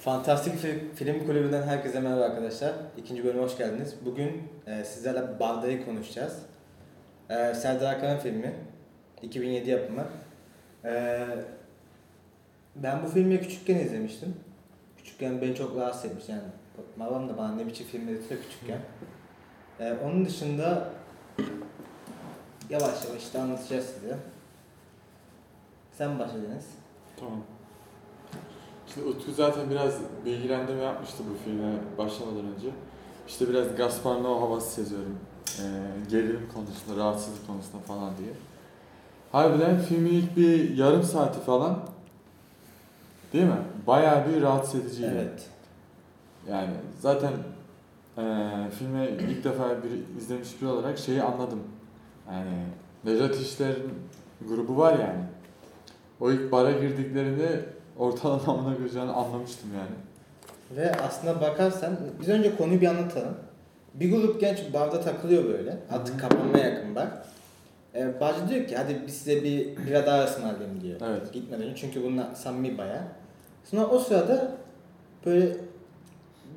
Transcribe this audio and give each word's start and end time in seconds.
Fantastik 0.00 0.54
Fi- 0.54 0.94
Film 0.94 1.26
Kulübü'nden 1.26 1.62
herkese 1.62 2.00
merhaba 2.00 2.22
arkadaşlar. 2.24 2.74
İkinci 2.96 3.24
bölüme 3.24 3.42
hoş 3.42 3.58
geldiniz. 3.58 3.94
Bugün 4.04 4.42
e, 4.66 4.84
sizlerle 4.84 5.40
Barda'yı 5.40 5.84
konuşacağız. 5.84 6.38
E, 7.30 7.54
Serdar 7.54 7.94
Akan'ın 7.94 8.18
filmi. 8.18 8.54
2007 9.22 9.70
yapımı. 9.70 10.04
E, 10.84 11.20
ben 12.76 13.02
bu 13.02 13.08
filmi 13.08 13.40
küçükken 13.40 13.78
izlemiştim. 13.78 14.34
Küçükken 14.96 15.40
beni 15.40 15.54
çok 15.54 15.76
rahatsız 15.76 16.04
etmiş 16.04 16.28
yani. 16.28 16.42
Babam 16.96 17.28
da 17.28 17.38
bana 17.38 17.54
ne 17.54 17.66
biçim 17.66 17.86
film 17.86 18.08
dedirtiyor 18.08 18.40
küçükken. 18.42 18.80
E, 19.80 19.92
onun 20.04 20.24
dışında 20.24 20.88
yavaş 22.70 23.04
yavaş 23.04 23.22
işte 23.22 23.38
anlatacağız 23.38 23.84
size. 23.84 24.16
Sen 25.92 26.18
başla. 26.18 26.36
Tamam. 27.16 27.59
Şimdi 28.94 29.08
Utku 29.08 29.32
zaten 29.32 29.70
biraz 29.70 29.94
bilgilendirme 30.24 30.82
yapmıştı 30.82 31.22
bu 31.30 31.44
filme 31.44 31.72
başlamadan 31.98 32.44
önce. 32.56 32.68
İşte 33.28 33.48
biraz 33.48 33.76
Gaspar 33.76 34.16
Noé 34.16 34.40
havası 34.40 34.70
seziyorum. 34.70 35.18
Ee, 35.58 35.62
gerilim 36.10 36.48
konusunda, 36.54 37.00
rahatsızlık 37.04 37.46
konusunda 37.46 37.82
falan 37.82 38.10
diye. 38.18 38.30
Harbiden 39.32 39.78
filmin 39.78 40.10
ilk 40.12 40.36
bir 40.36 40.76
yarım 40.76 41.02
saati 41.02 41.40
falan 41.40 41.78
değil 43.32 43.44
mi? 43.44 43.62
Bayağı 43.86 44.28
bir 44.28 44.42
rahatsız 44.42 44.80
ediciydi. 44.80 45.10
Evet. 45.14 45.48
Yani 46.48 46.70
zaten 47.00 47.32
eee 48.18 48.70
filme 48.78 49.08
ilk 49.08 49.44
defa 49.44 49.68
bir 49.82 50.18
izlemiş 50.20 50.62
biri 50.62 50.70
olarak 50.70 50.98
şeyi 50.98 51.22
anladım. 51.22 51.60
Yani 52.32 52.64
Nejat 53.04 53.36
İşler'in 53.36 53.92
grubu 54.48 54.76
var 54.76 54.92
yani. 54.92 55.24
O 56.20 56.30
ilk 56.30 56.52
bara 56.52 56.70
girdiklerinde 56.72 57.64
ortalamamına 58.00 58.74
göreceğini 58.78 59.10
anlamıştım 59.10 59.70
yani. 59.74 59.96
Ve 60.76 60.92
aslında 60.96 61.40
bakarsan 61.40 61.96
biz 62.20 62.28
önce 62.28 62.56
konuyu 62.56 62.80
bir 62.80 62.86
anlatalım. 62.86 63.34
Bir 63.94 64.10
grup 64.10 64.40
genç 64.40 64.58
barda 64.72 65.00
takılıyor 65.00 65.44
böyle. 65.44 65.76
Artık 65.90 66.20
kapanmaya 66.20 66.68
yakın 66.68 66.94
bar. 66.94 67.08
Ee, 67.94 68.20
barcı 68.20 68.48
diyor 68.48 68.66
ki 68.66 68.76
hadi 68.76 69.02
biz 69.06 69.14
size 69.14 69.44
bir 69.44 69.76
bira 69.76 70.06
daha 70.06 70.24
ısmarlayayım 70.24 70.80
diyor. 70.80 71.00
Evet. 71.04 71.32
Gitmeden 71.32 71.62
önce 71.62 71.76
çünkü 71.76 72.04
bunlar 72.04 72.34
samimi 72.34 72.78
baya. 72.78 73.02
Sonra 73.64 73.86
o 73.86 73.98
sırada 73.98 74.52
böyle 75.26 75.56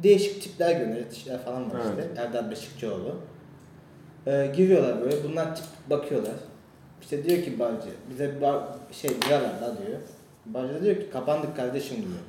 değişik 0.03 0.41
tipler 0.43 0.79
görüyor. 0.79 0.97
Yetişler 0.97 1.39
falan 1.39 1.71
var 1.71 1.79
Evet. 1.85 2.07
işte. 2.09 2.21
Erdal 2.21 2.51
Beşikçioğlu. 2.51 3.15
Ee, 4.27 4.51
giriyorlar 4.55 5.01
böyle. 5.01 5.15
Bunlar 5.23 5.55
tip 5.55 5.65
bakıyorlar. 5.89 6.35
İşte 7.01 7.23
diyor 7.23 7.43
ki 7.43 7.59
barcı 7.59 7.89
bize 8.09 8.35
bir 8.35 8.41
bar, 8.41 8.63
şey 8.91 9.09
bira 9.09 9.41
ver 9.41 9.87
diyor. 9.87 9.99
Barcı 10.45 10.73
da 10.73 10.83
diyor 10.83 10.95
ki 10.95 11.09
kapandık 11.13 11.55
kardeşim 11.55 11.97
diyor. 11.97 12.19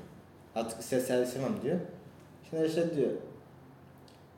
Artık 0.55 0.83
size 0.83 1.01
servis 1.01 1.37
yapamam 1.37 1.62
diyor. 1.62 1.77
Şimdi 2.51 2.67
işte 2.67 2.97
diyor. 2.97 3.11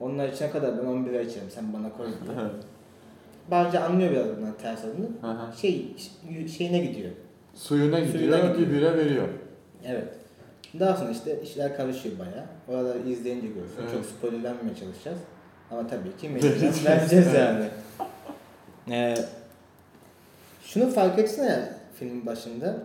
Onlar 0.00 0.28
içene 0.28 0.50
kadar 0.50 0.78
ben 0.78 0.84
11 0.86 1.18
ay 1.18 1.26
içerim 1.26 1.50
sen 1.50 1.72
bana 1.72 1.92
koy 1.92 2.06
diyor. 2.06 2.50
Barcı 3.50 3.80
anlıyor 3.84 4.10
biraz 4.12 4.36
bundan 4.36 4.54
ters 4.62 4.80
adını. 4.84 5.08
Şey, 5.56 5.96
şeyine 6.56 6.78
gidiyor. 6.78 7.10
Suyuna 7.54 7.98
gidiyor, 8.00 8.18
Suyuna 8.18 8.54
bir 8.54 8.58
gidiyor. 8.58 8.70
bira 8.80 8.96
veriyor. 8.96 9.28
Evet. 9.84 10.08
Daha 10.80 10.96
sonra 10.96 11.10
işte 11.10 11.42
işler 11.42 11.76
karışıyor 11.76 12.18
bayağı. 12.18 12.44
Oraları 12.68 12.98
izleyince 13.08 13.46
görürsün. 13.46 13.76
Evet. 13.82 13.92
Çok 13.92 14.04
spoilerlenmemeye 14.06 14.76
çalışacağız. 14.76 15.18
Ama 15.70 15.86
tabii 15.86 16.16
ki 16.16 16.28
mecburen 16.34 16.74
vereceğiz 16.84 17.26
yani. 17.34 17.68
Ee, 18.90 19.14
şunu 20.64 20.90
fark 20.90 21.18
etsene 21.18 21.46
ya 21.46 21.78
filmin 21.98 22.26
başında. 22.26 22.76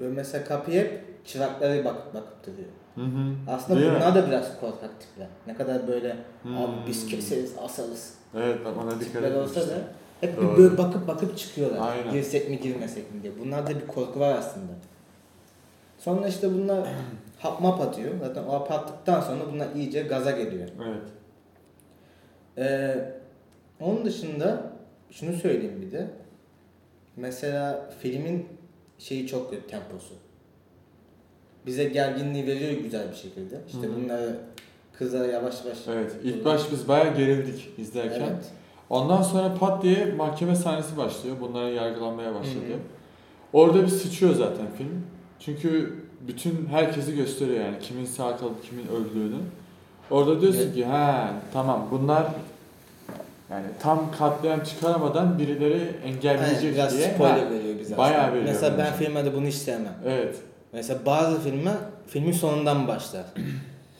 Böyle 0.00 0.12
mesela 0.14 0.44
kapıya 0.44 0.82
hep 0.82 1.00
çırakları 1.26 1.84
bakıp 1.84 2.14
bakıp 2.14 2.46
duruyor. 2.46 2.68
Hı 2.94 3.00
hı. 3.00 3.34
Aslında 3.48 3.80
Değil 3.80 3.90
mi? 3.92 3.96
bunlar 3.96 4.14
da 4.14 4.26
biraz 4.26 4.60
korkak 4.60 5.00
tipler. 5.00 5.26
Ne 5.46 5.54
kadar 5.54 5.88
böyle 5.88 6.16
Hmm. 6.42 6.56
abi 6.58 6.72
biz 6.88 7.06
keseriz 7.06 7.52
asarız 7.64 8.14
Evet 8.36 8.58
ona 8.66 8.90
dikkat 9.00 9.12
tipler 9.12 9.34
olsa 9.34 9.54
da 9.60 9.64
etmiştim. 9.64 9.84
hep 10.20 10.36
bir 10.36 10.42
Doğru. 10.42 10.56
böyle 10.58 10.78
bakıp 10.78 11.08
bakıp 11.08 11.38
çıkıyorlar. 11.38 11.90
Aynen. 11.92 12.12
Girsek 12.12 12.50
mi 12.50 12.60
girmesek 12.60 13.14
mi 13.14 13.22
diye. 13.22 13.32
Bunlarda 13.44 13.70
bir 13.70 13.86
korku 13.86 14.20
var 14.20 14.34
aslında. 14.38 14.72
Sonra 15.98 16.28
işte 16.28 16.54
bunlar 16.54 16.88
hap 17.38 17.60
map 17.60 17.80
atıyor. 17.80 18.12
Zaten 18.20 18.42
o 18.44 18.52
hap 18.52 18.70
attıktan 18.72 19.20
sonra 19.20 19.40
bunlar 19.52 19.66
iyice 19.74 20.02
gaza 20.02 20.30
geliyor. 20.30 20.68
Evet. 20.86 21.02
Ee, 22.58 22.96
onun 23.80 24.04
dışında 24.04 24.62
şunu 25.10 25.32
söyleyeyim 25.36 25.82
bir 25.82 25.92
de. 25.92 26.06
Mesela 27.16 27.90
filmin 28.00 28.46
şeyi 28.98 29.26
çok 29.26 29.50
kötü 29.50 29.66
temposu. 29.66 30.14
Bize 31.66 31.84
gerginliği 31.84 32.46
veriyor 32.46 32.72
güzel 32.72 33.10
bir 33.10 33.16
şekilde. 33.16 33.60
İşte 33.66 33.78
Hı 33.86 33.90
hı. 33.92 33.96
bunları 33.96 34.36
kızlara 34.98 35.26
yavaş 35.26 35.64
yavaş. 35.64 35.78
Evet. 35.88 36.12
İlk 36.24 36.44
baş 36.44 36.62
biz 36.72 36.88
bayağı 36.88 37.16
gerildik 37.16 37.68
izlerken. 37.78 38.20
Evet. 38.20 38.44
Ondan 38.90 39.22
sonra 39.22 39.54
pat 39.54 39.82
diye 39.82 40.04
mahkeme 40.16 40.56
sahnesi 40.56 40.96
başlıyor. 40.96 41.36
Bunların 41.40 41.68
yargılanmaya 41.68 42.34
başladı. 42.34 42.54
Hı 42.68 42.74
hı. 42.74 42.78
Orada 43.52 43.82
bir 43.82 43.88
sıçıyor 43.88 44.34
zaten 44.34 44.66
film. 44.78 45.02
Çünkü 45.40 45.94
bütün 46.28 46.66
herkesi 46.66 47.16
gösteriyor 47.16 47.64
yani 47.64 47.78
kimin 47.80 48.04
sağ 48.04 48.36
kalıp 48.36 48.64
kimin 48.64 48.86
öldüğünü. 48.86 49.36
Orada 50.10 50.40
diyorsun 50.40 50.60
Evet. 50.60 50.74
ki 50.74 50.84
ha 50.84 51.34
tamam 51.52 51.88
bunlar 51.90 52.26
yani 53.50 53.66
tam 53.80 54.10
katliam 54.18 54.60
çıkaramadan 54.64 55.38
birileri 55.38 55.90
engelleyecek 56.04 56.74
biraz 56.74 56.98
diye. 56.98 57.14
spoiler 57.14 57.38
Ha, 57.44 57.50
veriyor 57.50 57.75
bize. 57.86 57.96
bayağı 57.98 58.20
aslında. 58.20 58.32
veriyor 58.36 58.52
Mesela 58.54 58.78
ben 58.78 58.86
bence. 58.92 59.04
filmlerde 59.04 59.34
bunu 59.34 59.46
hiç 59.46 59.54
sevmem. 59.54 59.94
Evet. 60.06 60.36
Mesela 60.72 60.98
bazı 61.06 61.40
filmler 61.40 61.74
filmin 62.06 62.32
sonundan 62.32 62.88
başlar. 62.88 63.24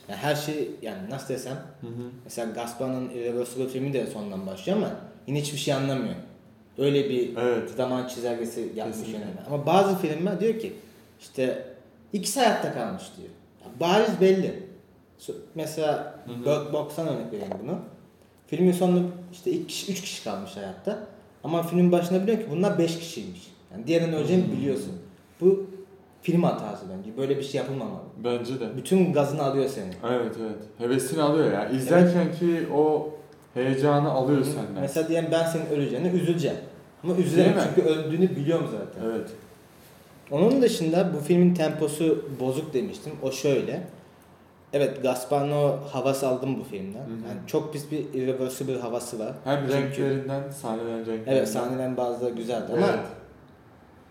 Yani 0.09 0.19
her 0.19 0.35
şey 0.35 0.71
yani 0.83 1.11
nasıl 1.11 1.29
desem 1.35 1.53
Hı 1.81 1.87
hı. 1.87 1.91
mesela 2.25 2.53
Gaspar'ın 2.53 3.11
Irreversible 3.11 3.69
filmi 3.69 3.93
de 3.93 4.07
sonundan 4.07 4.47
başlıyor 4.47 4.79
ama 4.79 4.91
yine 5.27 5.41
hiçbir 5.41 5.59
şey 5.59 5.75
anlamıyor. 5.75 6.15
Öyle 6.79 7.11
bir 7.11 7.37
Evet. 7.37 7.71
zaman 7.77 8.09
çizelgesi 8.09 8.61
yapmış 8.77 8.97
Kesinlikle. 8.97 9.13
yönetmen. 9.25 9.45
Ama 9.47 9.67
bazı 9.67 9.99
filmler 9.99 10.41
diyor 10.41 10.59
ki 10.59 10.73
işte 11.21 11.65
ikisi 12.13 12.41
hayatta 12.41 12.75
kalmış 12.75 13.03
diyor. 13.17 13.29
Ya 13.65 13.81
bariz 13.81 14.21
belli. 14.21 14.63
Mesela. 15.55 16.15
Bird 16.45 16.73
Box'tan 16.73 17.09
örnek 17.09 17.33
vereyim 17.33 17.53
bunu. 17.63 17.79
Filmin 18.47 18.73
sonunda 18.73 19.09
işte 19.33 19.51
iki 19.51 19.67
kişi, 19.67 19.93
üç 19.93 20.01
kişi 20.01 20.25
kalmış 20.25 20.57
hayatta. 20.57 20.99
Ama 21.45 21.63
filmin 21.63 21.93
başında 21.93 22.23
biliyor 22.23 22.39
ki 22.39 22.47
bunlar 22.51 22.79
beş 22.79 22.99
kişiymiş. 22.99 23.41
Yani 23.73 23.87
diğerinin 23.87 24.13
öleceğini 24.13 24.53
biliyorsun. 24.53 24.93
Bu 25.41 25.67
film 26.23 26.43
hatası 26.43 26.85
bence. 26.99 27.17
Böyle 27.17 27.37
bir 27.39 27.43
şey 27.43 27.61
yapılmamalı. 27.61 28.01
Bence 28.25 28.61
de. 28.61 28.77
Bütün 28.77 29.13
gazını 29.13 29.43
alıyor 29.43 29.69
seni. 29.69 29.91
Evet 30.13 30.33
evet. 30.41 30.59
Hevesini 30.79 31.23
alıyor 31.23 31.53
ya. 31.53 31.69
İzlerken 31.69 32.33
ki 32.33 32.67
o 32.77 33.11
heyecanı 33.55 34.11
alıyor 34.11 34.45
senden. 34.45 34.81
Mesela 34.81 35.09
diyelim 35.09 35.29
ben 35.33 35.47
senin 35.47 35.67
öleceğine 35.67 36.09
üzüleceğim. 36.11 36.57
Ama 37.05 37.17
üzülemem 37.17 37.55
çünkü 37.69 37.89
öldüğünü 37.89 38.37
biliyorum 38.37 38.67
zaten. 38.73 39.09
Evet. 39.11 39.31
Onun 40.31 40.63
dışında 40.63 41.11
bu 41.15 41.19
filmin 41.21 41.55
temposu 41.55 42.25
bozuk 42.41 42.75
demiştim. 42.75 43.13
O 43.23 43.33
şöyle. 43.33 43.83
Evet 44.73 45.03
Gaspar 45.03 45.41
Noé 45.49 45.77
havası 45.93 46.29
aldım 46.29 46.61
bu 46.61 46.65
filmden. 46.65 46.99
Hı 47.01 47.05
hı. 47.05 47.29
Yani 47.29 47.39
çok 47.47 47.73
pis 47.73 47.91
bir 47.91 47.99
irreversible 48.15 48.79
havası 48.81 49.19
var. 49.19 49.33
Hem 49.45 49.61
Çünkü- 49.61 49.75
renklerinden, 49.83 50.51
sahnelerin 50.51 50.99
renklerinden. 50.99 51.33
Evet 51.33 51.49
sahnelerin 51.49 51.97
bazıları 51.97 52.35
güzeldi 52.35 52.73
ama 52.77 52.87
Evet. 52.87 52.99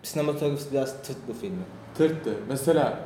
Sinematografisi 0.06 0.72
biraz 0.72 1.02
tırt 1.02 1.16
bu 1.28 1.32
filmin. 1.32 1.64
Tırttı. 1.94 2.30
Mesela 2.48 2.98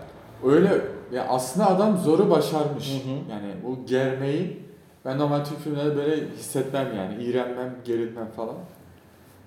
öyle 0.44 0.82
ya 1.12 1.26
aslında 1.28 1.66
adam 1.70 1.98
zoru 1.98 2.30
başarmış. 2.30 2.90
Hı 2.90 3.08
hı. 3.08 3.30
Yani 3.30 3.52
o 3.68 3.86
germeyi 3.86 4.60
ben 5.04 5.18
normal 5.18 5.44
Türk 5.44 5.58
filmlerde 5.60 5.96
böyle 5.96 6.28
hissetmem 6.30 6.96
yani. 6.96 7.24
İğrenmem, 7.24 7.76
gerilmem 7.84 8.30
falan. 8.36 8.56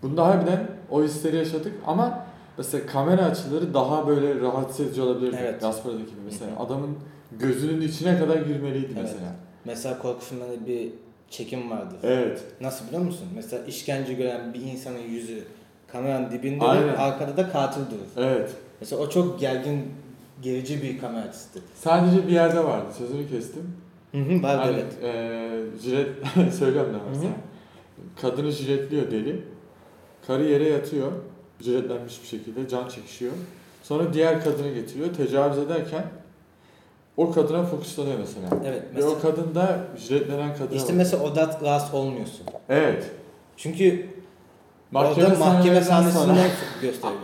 Bunda 0.02 0.26
harbiden 0.26 0.68
o 0.90 1.04
hisleri 1.04 1.36
yaşadık 1.36 1.74
ama 1.86 2.26
mesela 2.58 2.86
kamera 2.86 3.22
açıları 3.22 3.74
daha 3.74 4.08
böyle 4.08 4.40
rahatsız 4.42 4.86
edici 4.88 5.02
olabilir. 5.02 5.36
Evet. 5.40 5.62
Gaspar'daki 5.62 6.06
gibi 6.06 6.22
mesela. 6.26 6.52
Hı 6.52 6.56
hı. 6.56 6.60
Adamın 6.60 6.98
gözünün 7.32 7.82
içine 7.82 8.20
kadar 8.20 8.36
girmeliydi 8.36 8.90
Evet. 8.94 8.98
mesela. 9.02 9.36
Mesela 9.66 10.00
korku 10.00 10.20
filmlerinde 10.20 10.68
bir 10.68 10.90
çekim 11.30 11.72
vardır. 11.72 11.98
Evet. 12.04 12.42
Nasıl 12.62 12.88
biliyor 12.88 13.02
musun? 13.02 13.28
Mesela 13.36 13.66
işkence 13.66 14.14
gören 14.14 14.54
bir 14.54 14.62
insanın 14.62 15.00
yüzü 15.00 15.44
kameranın 15.94 16.32
dibinde 16.32 16.66
Aynen. 16.66 16.84
olur, 16.84 16.94
arkada 16.98 17.38
da 17.38 17.50
katil 17.52 17.82
durur. 17.82 18.28
Evet. 18.28 18.50
Mesela 18.82 19.02
o 19.02 19.10
çok 19.10 19.40
gergin, 19.40 19.92
gerici 20.42 20.82
bir 20.84 21.00
kamera 21.00 21.26
açısıdır. 21.26 21.64
Sadece 21.76 22.28
bir 22.28 22.32
yerde 22.32 22.64
vardı. 22.64 22.86
Sözünü 22.98 23.30
kestim. 23.30 23.76
Hı 24.12 24.18
hı, 24.18 24.44
var 24.44 24.58
Hani, 24.60 24.76
evet. 24.76 24.94
eee, 25.04 25.80
jilet 25.84 26.10
söylüyorum 26.54 26.94
da 26.94 26.98
mesela. 27.10 27.30
Hı 27.30 27.34
Kadını 28.22 28.52
jiletliyor 28.52 29.12
deli. 29.12 29.44
Karı 30.28 30.44
yere 30.44 30.70
yatıyor. 30.70 31.12
Jiletlenmiş 31.62 32.22
bir 32.24 32.28
şekilde 32.28 32.68
can 32.68 32.88
çekişiyor. 32.88 33.32
Sonra 33.84 34.14
diğer 34.14 34.44
kadını 34.44 34.74
getiriyor. 34.74 35.14
Tecavüz 35.14 35.58
ederken 35.58 36.04
o 37.18 37.32
kadına 37.32 37.64
fokuslanıyor 37.64 38.20
mesela. 38.20 38.48
Evet. 38.66 38.82
Ve 38.84 38.88
Mesela, 38.96 39.12
o 39.14 39.20
kadın 39.22 39.56
da 39.56 39.80
jiletlenen 39.98 40.54
kadına 40.54 40.66
işte 40.76 40.80
bakıyor. 40.80 40.98
mesela 40.98 41.24
orada 41.24 41.60
rahatsız 41.64 41.94
olmuyorsun. 41.94 42.46
Evet. 42.70 43.12
Çünkü 43.58 44.08
Mahkeme 44.94 45.28
orada 45.28 45.40
mahkeme 45.40 45.82
sahnesinden 45.82 46.26
sonra- 46.26 46.38
gösteriyor. 46.82 47.20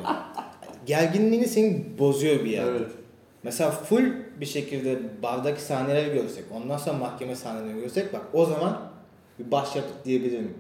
Gerginliğini 0.86 1.48
seni 1.48 1.86
bozuyor 2.00 2.40
bir 2.44 2.50
yerde. 2.50 2.70
Evet. 2.72 2.92
Mesela 3.44 3.72
full 3.72 4.06
bir 4.42 4.46
şekilde 4.46 5.00
bardaki 5.24 5.62
sahneleri 5.62 6.14
görsek, 6.14 6.44
ondan 6.56 6.78
sonra 6.78 6.98
mahkeme 6.98 7.36
sahnelerini 7.36 7.82
görsek 7.82 8.14
bak 8.14 8.22
o 8.34 8.46
zaman 8.46 8.78
bir 9.40 9.52
başyapıt 9.52 10.06
diyebilirim. 10.06 10.54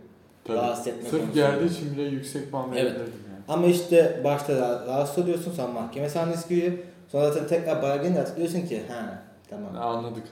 Rahatsız 0.49 0.87
etme 0.87 1.09
Sırf 1.09 1.33
geldiği 1.33 1.69
için 1.77 1.91
bile 1.93 2.03
yüksek 2.03 2.51
puan 2.51 2.65
Evet. 2.73 2.75
verebilirdim 2.85 3.13
yani. 3.31 3.43
Ama 3.47 3.67
işte 3.67 4.21
başta 4.23 4.53
ra- 4.53 4.87
rahatsız 4.87 5.23
oluyorsun 5.23 5.51
sonra 5.51 5.67
mahkeme 5.67 6.09
sahnesi 6.09 6.49
giriyor. 6.49 6.73
Sonra 7.11 7.31
zaten 7.31 7.47
tekrar 7.47 7.81
bara 7.81 7.95
gelince 7.95 8.19
hatırlıyorsun 8.19 8.61
ki 8.61 8.81
ha 8.89 9.21
tamam. 9.49 9.77
Anladık. 9.97 10.23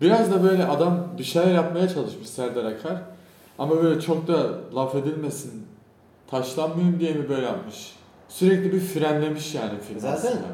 Biraz 0.00 0.32
da 0.32 0.42
böyle 0.42 0.64
adam 0.64 1.06
bir 1.18 1.24
şeyler 1.24 1.54
yapmaya 1.54 1.88
çalışmış 1.88 2.28
Serdar 2.28 2.64
Akar. 2.64 2.96
Ama 3.58 3.82
böyle 3.82 4.00
çok 4.00 4.28
da 4.28 4.46
laf 4.74 4.94
edilmesin, 4.94 5.66
taşlanmayayım 6.26 7.00
diye 7.00 7.14
mi 7.14 7.28
böyle 7.28 7.46
yapmış? 7.46 7.92
Sürekli 8.28 8.72
bir 8.72 8.80
frenlemiş 8.80 9.54
yani 9.54 9.80
film 9.80 10.00
Zaten 10.00 10.28
aslında. 10.28 10.46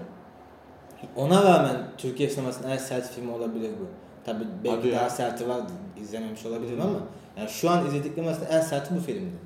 Ona 1.17 1.43
rağmen 1.43 1.77
Türkiye 1.99 2.31
sinemasının 2.31 2.71
en 2.71 2.77
sert 2.77 3.11
filmi 3.11 3.33
olabilir 3.33 3.71
bu. 3.81 3.87
Tabi 4.25 4.45
belki 4.65 4.77
Hadi 4.77 4.89
ya. 4.89 5.01
daha 5.01 5.11
serti 5.11 5.49
var 5.49 5.61
izlememiş 6.03 6.47
olabilirim 6.47 6.81
ama 6.81 6.99
yani 7.37 7.49
şu 7.49 7.71
an 7.71 7.87
izlediklerim 7.87 8.29
arasında 8.29 8.49
en 8.49 8.61
serti 8.61 8.95
bu 8.95 9.01
filmdi. 9.01 9.37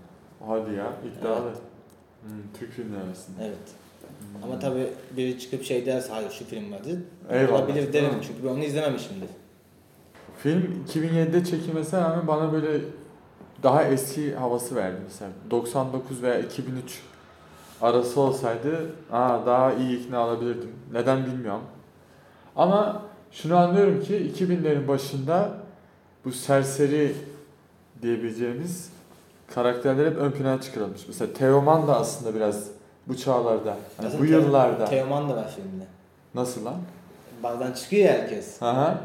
Hadi 0.47 0.75
ya, 0.75 0.93
iddialı. 1.05 1.51
Hmm, 2.23 2.31
Türk 2.59 2.73
filmleri 2.73 3.03
arasında. 3.03 3.37
Evet. 3.45 3.57
Hmm. 4.19 4.45
Ama 4.45 4.59
tabi 4.59 4.87
biri 5.17 5.39
çıkıp 5.39 5.65
şey 5.65 5.87
derse 5.87 6.13
hayır 6.13 6.31
şu 6.31 6.45
film 6.45 6.73
vardı. 6.73 7.03
Eyvallah. 7.31 7.61
Olabilir 7.61 7.93
derim 7.93 8.15
mi? 8.15 8.21
çünkü 8.27 8.45
ben 8.45 8.49
onu 8.49 8.65
izlememişimdir. 8.65 9.29
Film 10.39 10.85
2007'de 10.89 11.45
çekilmesine 11.45 12.01
rağmen 12.01 12.27
bana 12.27 12.53
böyle 12.53 12.81
daha 13.65 13.85
eski 13.85 14.35
havası 14.35 14.77
verdi 14.77 14.97
mesela. 15.05 15.31
99 15.51 16.23
veya 16.23 16.39
2003 16.39 17.03
arası 17.83 18.21
olsaydı 18.21 18.91
aa, 19.13 19.47
daha 19.47 19.73
iyi 19.73 20.01
ikna 20.01 20.19
alabilirdim. 20.19 20.73
Neden 20.93 21.27
bilmiyorum. 21.27 21.63
Ama 22.57 23.03
şunu 23.33 23.57
anlıyorum 23.57 24.03
ki 24.03 24.33
2000'lerin 24.39 24.89
başında 24.89 25.49
bu 26.25 26.33
serseri 26.33 27.15
diyebileceğimiz 28.03 28.89
karakterler 29.55 30.07
hep 30.07 30.17
ön 30.17 30.31
plana 30.31 30.61
çıkarılmış. 30.61 31.01
Mesela 31.09 31.33
Teoman 31.33 31.87
da 31.89 31.97
aslında 32.01 32.35
biraz 32.35 32.69
bu 33.09 33.17
çağlarda, 33.17 33.77
Zaten 34.01 34.21
bu 34.21 34.25
yıllarda. 34.25 34.85
Teoman 34.85 35.29
da 35.31 35.37
var 35.37 35.51
filmde. 35.57 35.85
Nasıl 36.35 36.65
lan? 36.65 36.77
Bardan 37.43 37.73
çıkıyor 37.73 38.09
herkes. 38.09 38.63
Aha. 38.63 38.99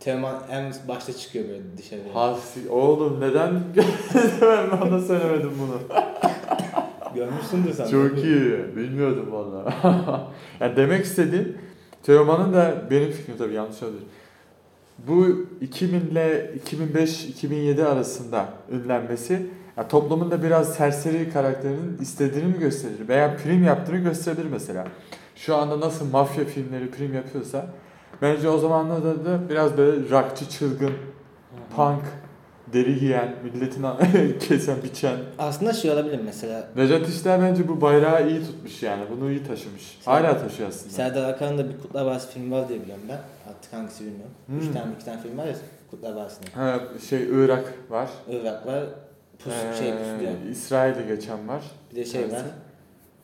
Teoman 0.00 0.42
en 0.50 0.72
başta 0.88 1.12
çıkıyor 1.12 1.48
böyle 1.48 1.62
dışarıya. 1.78 2.14
Hasi, 2.14 2.70
oğlum 2.70 3.20
neden 3.20 3.50
ben 4.42 4.80
bana 4.80 5.00
söylemedim 5.00 5.52
bunu? 5.60 6.02
Görmüşsündür 7.14 7.72
sen. 7.72 7.88
Çok 7.88 8.18
iyi. 8.18 8.76
Bilmiyordum 8.76 9.32
valla. 9.32 9.74
yani 10.60 10.76
demek 10.76 11.04
istediğim 11.04 11.58
Teoman'ın 12.02 12.52
da 12.52 12.82
benim 12.90 13.12
fikrim 13.12 13.36
tabii 13.38 13.54
yanlış 13.54 13.82
olabilir. 13.82 14.02
Bu 14.98 15.46
2000 15.60 16.00
ile 16.00 16.50
2005-2007 16.70 17.84
arasında 17.84 18.48
ünlenmesi 18.70 19.46
yani 19.76 19.88
toplumun 19.88 20.30
da 20.30 20.42
biraz 20.42 20.74
serseri 20.74 21.32
karakterinin 21.32 21.98
istediğini 22.00 22.46
mi 22.46 22.58
gösterir 22.58 23.08
veya 23.08 23.36
prim 23.36 23.64
yaptığını 23.64 23.96
gösterebilir 23.96 24.50
mesela. 24.50 24.86
Şu 25.36 25.56
anda 25.56 25.80
nasıl 25.80 26.10
mafya 26.10 26.44
filmleri 26.44 26.90
prim 26.90 27.14
yapıyorsa 27.14 27.66
bence 28.22 28.48
o 28.48 28.58
zamanlarda 28.58 29.24
da 29.24 29.48
biraz 29.48 29.76
böyle 29.76 30.10
rockçı 30.10 30.48
çılgın, 30.48 30.92
punk, 31.76 32.02
deri 32.72 33.00
giyen, 33.00 33.34
milletin 33.44 33.86
kesen 34.40 34.76
biçen 34.82 35.16
Aslında 35.38 35.72
şey 35.72 35.90
olabilir 35.90 36.20
mesela. 36.24 36.68
Necat 36.76 37.08
İşler 37.08 37.42
bence 37.42 37.68
bu 37.68 37.80
bayrağı 37.80 38.30
iyi 38.30 38.42
tutmuş 38.46 38.82
yani. 38.82 39.02
Bunu 39.10 39.30
iyi 39.30 39.44
taşımış. 39.44 39.98
Sen- 40.00 40.12
Hala 40.12 40.38
taşıyor 40.38 40.68
aslında. 40.68 40.94
Serdar 40.94 41.28
Akar'ın 41.28 41.58
da 41.58 41.68
bir 41.68 41.78
Kurtlar 41.78 42.04
Vadisi 42.06 42.28
filmi 42.28 42.50
var 42.50 42.68
diye 42.68 42.82
biliyorum 42.82 43.04
ben. 43.08 43.20
Artık 43.50 43.72
hangisi 43.72 44.04
bilmiyorum. 44.04 44.32
Hmm. 44.46 44.58
Üç 44.58 44.64
tane 44.64 44.92
iki 44.96 45.04
tane 45.04 45.22
film 45.22 45.38
var 45.38 45.46
ya 45.46 45.54
Kurtlar 45.90 46.12
Vadisi'nde. 46.12 46.46
Ha, 46.54 46.80
şey 47.08 47.22
Irak 47.22 47.74
var. 47.90 48.08
Irak 48.30 48.66
var. 48.66 48.84
Pus, 49.44 49.52
şey 49.78 49.90
Pus 49.90 50.20
diyor. 50.20 50.32
Ee, 50.46 50.50
İsrail'de 50.50 51.14
geçen 51.14 51.48
var. 51.48 51.62
Bir 51.90 51.96
de 51.96 52.04
şey 52.04 52.32
var. 52.32 52.42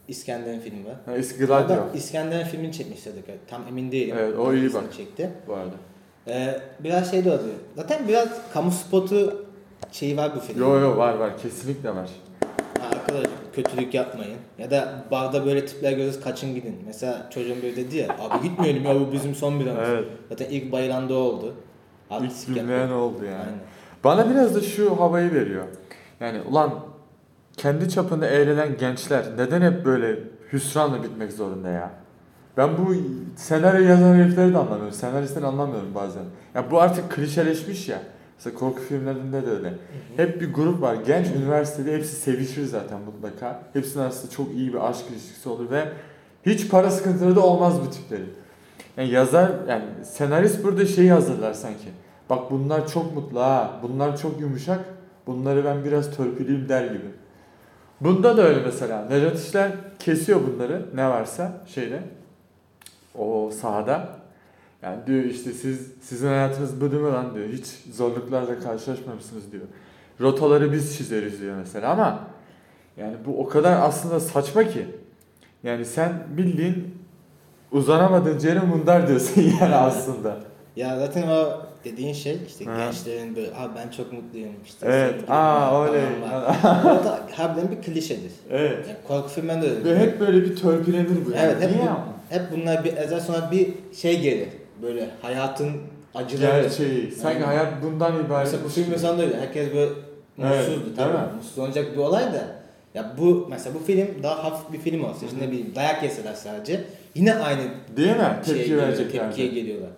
İskender'in 0.09 0.61
filmi 0.61 0.85
var. 0.85 0.95
Ha, 1.07 1.17
is- 1.17 1.39
Gladio 1.39 1.55
Hatta 1.75 1.87
İskender'in 1.95 2.45
filmini 2.45 2.73
çekmişler 2.73 3.15
de 3.15 3.19
tam 3.47 3.63
emin 3.69 3.93
değilim. 3.93 4.17
Evet, 4.21 4.39
o 4.39 4.55
iyi 4.55 4.75
bak. 4.75 4.83
Çekti. 4.97 5.31
bu 5.49 5.55
arada. 5.55 5.75
Ee, 6.29 6.61
biraz 6.81 7.11
şey 7.11 7.25
de 7.25 7.29
oluyor. 7.29 7.55
Zaten 7.77 8.09
biraz 8.09 8.29
kamu 8.53 8.71
spotu 8.71 9.47
şeyi 9.93 10.17
var 10.17 10.33
bu 10.37 10.41
filmde. 10.41 10.61
Yo 10.65 10.79
yo 10.81 10.97
var 10.97 11.15
var 11.15 11.39
kesinlikle 11.39 11.89
var. 11.95 12.09
Ha, 12.81 12.87
Arkadaşlar 12.93 13.31
kötülük 13.53 13.95
yapmayın. 13.95 14.37
Ya 14.59 14.71
da 14.71 15.05
barda 15.11 15.47
böyle 15.47 15.67
tipler 15.67 15.93
görürüz 15.93 16.21
kaçın 16.21 16.55
gidin. 16.55 16.77
Mesela 16.87 17.31
çocuğum 17.31 17.57
böyle 17.63 17.77
dedi 17.77 17.97
ya 17.97 18.17
abi 18.21 18.43
gitmeyelim 18.49 18.85
ya 18.85 19.01
bu 19.01 19.13
bizim 19.13 19.35
son 19.35 19.61
bir. 19.61 19.67
Evet. 19.67 20.05
Zaten 20.29 20.47
ilk 20.51 20.73
bayılan 20.73 21.09
da 21.09 21.15
oldu. 21.15 21.55
İlk 22.11 22.23
Artistik 22.23 22.55
gülmeyen 22.55 22.79
yapıyor. 22.81 22.99
oldu 22.99 23.25
yani. 23.25 23.37
Aynen. 23.37 23.59
Bana 24.05 24.31
biraz 24.31 24.55
da 24.55 24.61
şu 24.61 25.01
havayı 25.01 25.33
veriyor. 25.35 25.65
Yani 26.21 26.41
ulan 26.41 26.75
kendi 27.57 27.89
çapında 27.89 28.27
eğlenen 28.27 28.77
gençler 28.79 29.25
neden 29.37 29.63
hep 29.63 29.85
böyle 29.85 30.19
hüsranla 30.53 31.03
bitmek 31.03 31.33
zorunda 31.33 31.69
ya? 31.69 31.91
Ben 32.57 32.71
bu 32.79 32.95
senaryo 33.37 33.89
yazan 33.89 34.15
herifleri 34.15 34.55
de 34.55 34.59
anlamıyorum. 34.59 34.93
Senaristleri 34.93 35.47
anlamıyorum 35.47 35.95
bazen. 35.95 36.23
Ya 36.55 36.71
bu 36.71 36.81
artık 36.81 37.11
klişeleşmiş 37.11 37.89
ya. 37.89 38.03
Mesela 38.37 38.57
korku 38.57 38.81
filmlerinde 38.81 39.47
de 39.47 39.51
öyle. 39.51 39.75
Hep 40.17 40.41
bir 40.41 40.53
grup 40.53 40.83
var. 40.83 40.97
Genç 41.07 41.27
üniversitede 41.27 41.97
hepsi 41.97 42.17
sevişir 42.17 42.65
zaten 42.65 43.01
mutlaka. 43.01 43.63
Hepsinin 43.73 44.03
arasında 44.03 44.31
çok 44.31 44.55
iyi 44.55 44.73
bir 44.73 44.89
aşk 44.89 45.05
ilişkisi 45.11 45.49
olur 45.49 45.71
ve 45.71 45.89
hiç 46.47 46.69
para 46.69 46.91
sıkıntıları 46.91 47.37
da 47.37 47.41
olmaz 47.41 47.75
bu 47.87 47.91
tiplerin. 47.91 48.33
Yani 48.97 49.11
yazar 49.11 49.53
yani 49.69 49.85
senarist 50.05 50.65
burada 50.65 50.87
şeyi 50.87 51.13
hazırlar 51.13 51.53
sanki. 51.53 51.89
Bak 52.31 52.51
bunlar 52.51 52.89
çok 52.89 53.15
mutlu 53.15 53.41
ha. 53.41 53.81
Bunlar 53.83 54.17
çok 54.17 54.41
yumuşak. 54.41 54.81
Bunları 55.27 55.65
ben 55.65 55.85
biraz 55.85 56.17
törpüleyeyim 56.17 56.69
der 56.69 56.87
gibi. 56.87 57.24
Bunda 58.01 58.37
da 58.37 58.43
öyle 58.43 58.61
mesela. 58.65 59.05
Necat 59.11 59.39
İşler 59.39 59.73
kesiyor 59.99 60.41
bunları 60.47 60.87
ne 60.95 61.09
varsa 61.09 61.53
şeyde. 61.67 62.03
O 63.19 63.51
sahada. 63.61 64.09
Yani 64.83 65.07
diyor 65.07 65.25
işte 65.25 65.53
siz 65.53 65.93
sizin 66.03 66.29
hayatınız 66.29 66.81
bu 66.81 66.91
değil 66.91 67.03
mi 67.03 67.13
lan 67.13 67.35
diyor. 67.35 67.49
Hiç 67.49 67.67
zorluklarla 67.93 68.59
karşılaşmamışsınız 68.61 69.53
diyor. 69.53 69.63
Rotaları 70.21 70.73
biz 70.73 70.97
çizeriz 70.97 71.41
diyor 71.41 71.57
mesela 71.57 71.93
ama 71.93 72.21
yani 72.97 73.17
bu 73.27 73.41
o 73.41 73.49
kadar 73.49 73.83
aslında 73.83 74.21
saçma 74.21 74.65
ki. 74.65 74.87
Yani 75.63 75.85
sen 75.85 76.13
bildiğin 76.37 76.95
uzanamadığın 77.73 78.39
yere 78.39 78.61
mundar 78.61 79.09
diyorsun 79.09 79.43
yani 79.61 79.75
aslında. 79.75 80.37
Ya 80.77 80.99
zaten 80.99 81.29
o 81.29 81.63
dediğin 81.85 82.13
şey 82.15 82.39
işte 82.49 82.65
Ha. 82.65 82.77
gençlerin 82.79 83.37
böyle 83.37 83.47
abi 83.57 83.73
ben 83.77 83.91
çok 83.91 84.13
mutluyum 84.13 84.53
işte. 84.67 84.87
Evet. 84.91 85.15
Aa 85.31 85.85
öyle. 85.89 86.01
falan 86.31 86.43
var." 86.45 87.01
O 87.01 87.05
da 87.05 87.21
harbiden 87.37 87.71
bir 87.71 87.83
klişedir. 87.83 88.33
evet. 88.51 88.87
Yani 88.89 88.97
korku 89.09 89.29
filmlerinde 89.29 89.67
de 89.71 89.71
öyle. 89.75 89.91
Ve 89.95 89.99
hep 89.99 90.21
böyle 90.21 90.43
bir 90.45 90.57
törpülenir 90.57 91.09
bu. 91.27 91.31
yani. 91.31 91.41
Evet 91.45 91.63
hep, 91.63 91.71
Niye 91.71 91.83
bu- 91.83 91.89
ama? 91.91 92.07
hep 92.31 92.43
bunlar 92.57 92.85
bir 92.85 92.97
ezel 92.97 93.21
sonra 93.21 93.51
bir 93.53 93.69
şey 93.97 94.21
gelir. 94.21 94.49
Böyle 94.83 95.09
hayatın 95.23 95.71
acıları. 96.15 96.63
Gerçeği. 96.63 97.11
Sanki 97.13 97.45
hayat 97.45 97.69
bundan 97.83 98.25
ibaret. 98.25 98.45
Mesela 98.47 98.65
bu 98.65 98.69
film 98.69 98.87
mesela 98.91 99.19
da 99.19 99.23
öyle. 99.23 99.41
Herkes 99.41 99.75
böyle 99.75 99.91
Evet, 100.43 100.69
mutsuzdu 100.69 100.97
tabii. 100.97 101.13
mi? 101.13 101.19
Mutsuz 101.37 101.59
olacak 101.59 101.87
bir 101.93 101.99
olay 101.99 102.25
da. 102.33 102.45
Ya 102.95 103.13
bu 103.19 103.47
mesela 103.51 103.75
bu 103.75 103.79
film 103.85 104.09
daha 104.23 104.45
hafif 104.45 104.73
bir 104.73 104.79
film 104.79 105.05
olsa 105.05 105.27
işte 105.27 105.39
ne 105.47 105.49
bileyim 105.51 105.73
dayak 105.75 106.03
yeseler 106.03 106.35
sadece 106.35 106.81
yine 107.15 107.35
aynı 107.35 107.61
Değil 107.97 108.09
mi? 108.17 108.37
şeye 108.47 108.57
Tepki 108.57 108.77
verecekler. 108.79 109.23
tepkiye 109.27 109.49
geliyorlar. 109.49 109.91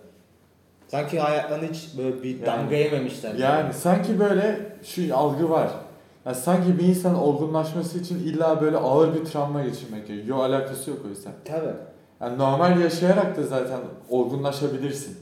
Sanki 0.87 1.19
hayatlarında 1.19 1.65
hiç 1.65 1.97
böyle 1.97 2.23
bir 2.23 2.29
Yani- 2.29 2.45
damga 2.45 2.75
yememişler. 2.75 3.35
Yani 3.35 3.73
sanki 3.73 4.19
böyle 4.19 4.59
şu 4.83 5.17
algı 5.17 5.49
var. 5.49 5.69
Yani 6.25 6.35
sanki 6.35 6.79
bir 6.79 6.83
insanın 6.83 7.15
olgunlaşması 7.15 7.99
için 7.99 8.19
illa 8.19 8.61
böyle 8.61 8.77
ağır 8.77 9.15
bir 9.15 9.25
travma 9.25 9.63
geçirmek 9.63 10.07
gerekiyor. 10.07 10.37
Yok 10.37 10.45
alakası 10.45 10.89
yok 10.89 10.99
o 11.05 11.09
yüzden. 11.09 11.33
Tabii. 11.45 11.73
Yani 12.21 12.37
normal 12.37 12.79
yaşayarak 12.81 13.37
da 13.37 13.43
zaten 13.43 13.79
olgunlaşabilirsin. 14.09 15.17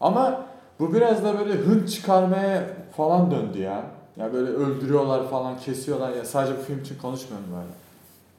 Ama 0.00 0.46
bu 0.80 0.94
biraz 0.94 1.24
da 1.24 1.38
böyle 1.38 1.52
hınt 1.52 1.90
çıkarmaya 1.90 2.64
falan 2.96 3.30
döndü 3.30 3.58
ya. 3.60 3.82
Ya 4.16 4.32
böyle 4.32 4.50
öldürüyorlar 4.50 5.28
falan, 5.28 5.58
kesiyorlar. 5.58 6.12
Ya 6.12 6.24
sadece 6.24 6.58
bu 6.58 6.62
film 6.62 6.80
için 6.80 6.98
konuşmuyorum 6.98 7.48
böyle. 7.52 7.72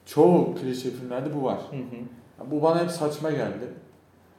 Çoğu 0.05 0.55
klişe 0.55 0.89
filmlerde 0.91 1.29
bu 1.35 1.43
var. 1.43 1.57
Hı 1.71 1.75
hı. 1.75 1.95
Ya 2.39 2.51
bu 2.51 2.61
bana 2.61 2.81
hep 2.83 2.91
saçma 2.91 3.31
geldi. 3.31 3.67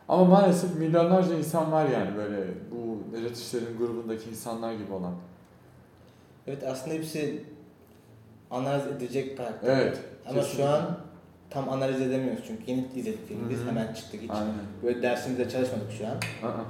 Ama 0.08 0.25
maalesef 0.25 0.76
milyonlarca 0.76 1.34
insan 1.34 1.73
var 1.73 1.88
yani 1.88 2.16
böyle 2.16 2.44
bu 2.70 3.02
Necat 3.16 3.37
İşler'in 3.37 3.78
grubundaki 3.78 4.30
insanlar 4.30 4.73
gibi 4.73 4.92
olan. 4.92 5.14
Evet 6.46 6.62
aslında 6.66 6.94
hepsi 6.94 7.44
analiz 8.50 8.87
edecek 8.87 9.37
karakter. 9.37 9.76
Evet. 9.78 10.00
Ama 10.26 10.40
kesinlikle. 10.40 10.64
şu 10.64 10.68
an 10.70 10.99
tam 11.50 11.68
analiz 11.68 12.00
edemiyoruz 12.00 12.44
çünkü 12.46 12.62
yeni 12.66 12.87
izledik 12.94 13.28
filmi. 13.28 13.50
Biz 13.50 13.58
hemen 13.68 13.94
çıktık 13.94 14.23
hiç. 14.23 14.30
Aynen. 14.30 14.54
Böyle 14.82 15.02
dersimizde 15.02 15.49
çalışmadık 15.49 15.92
şu 15.99 16.06
an. 16.06 16.49
Aa. 16.49 16.64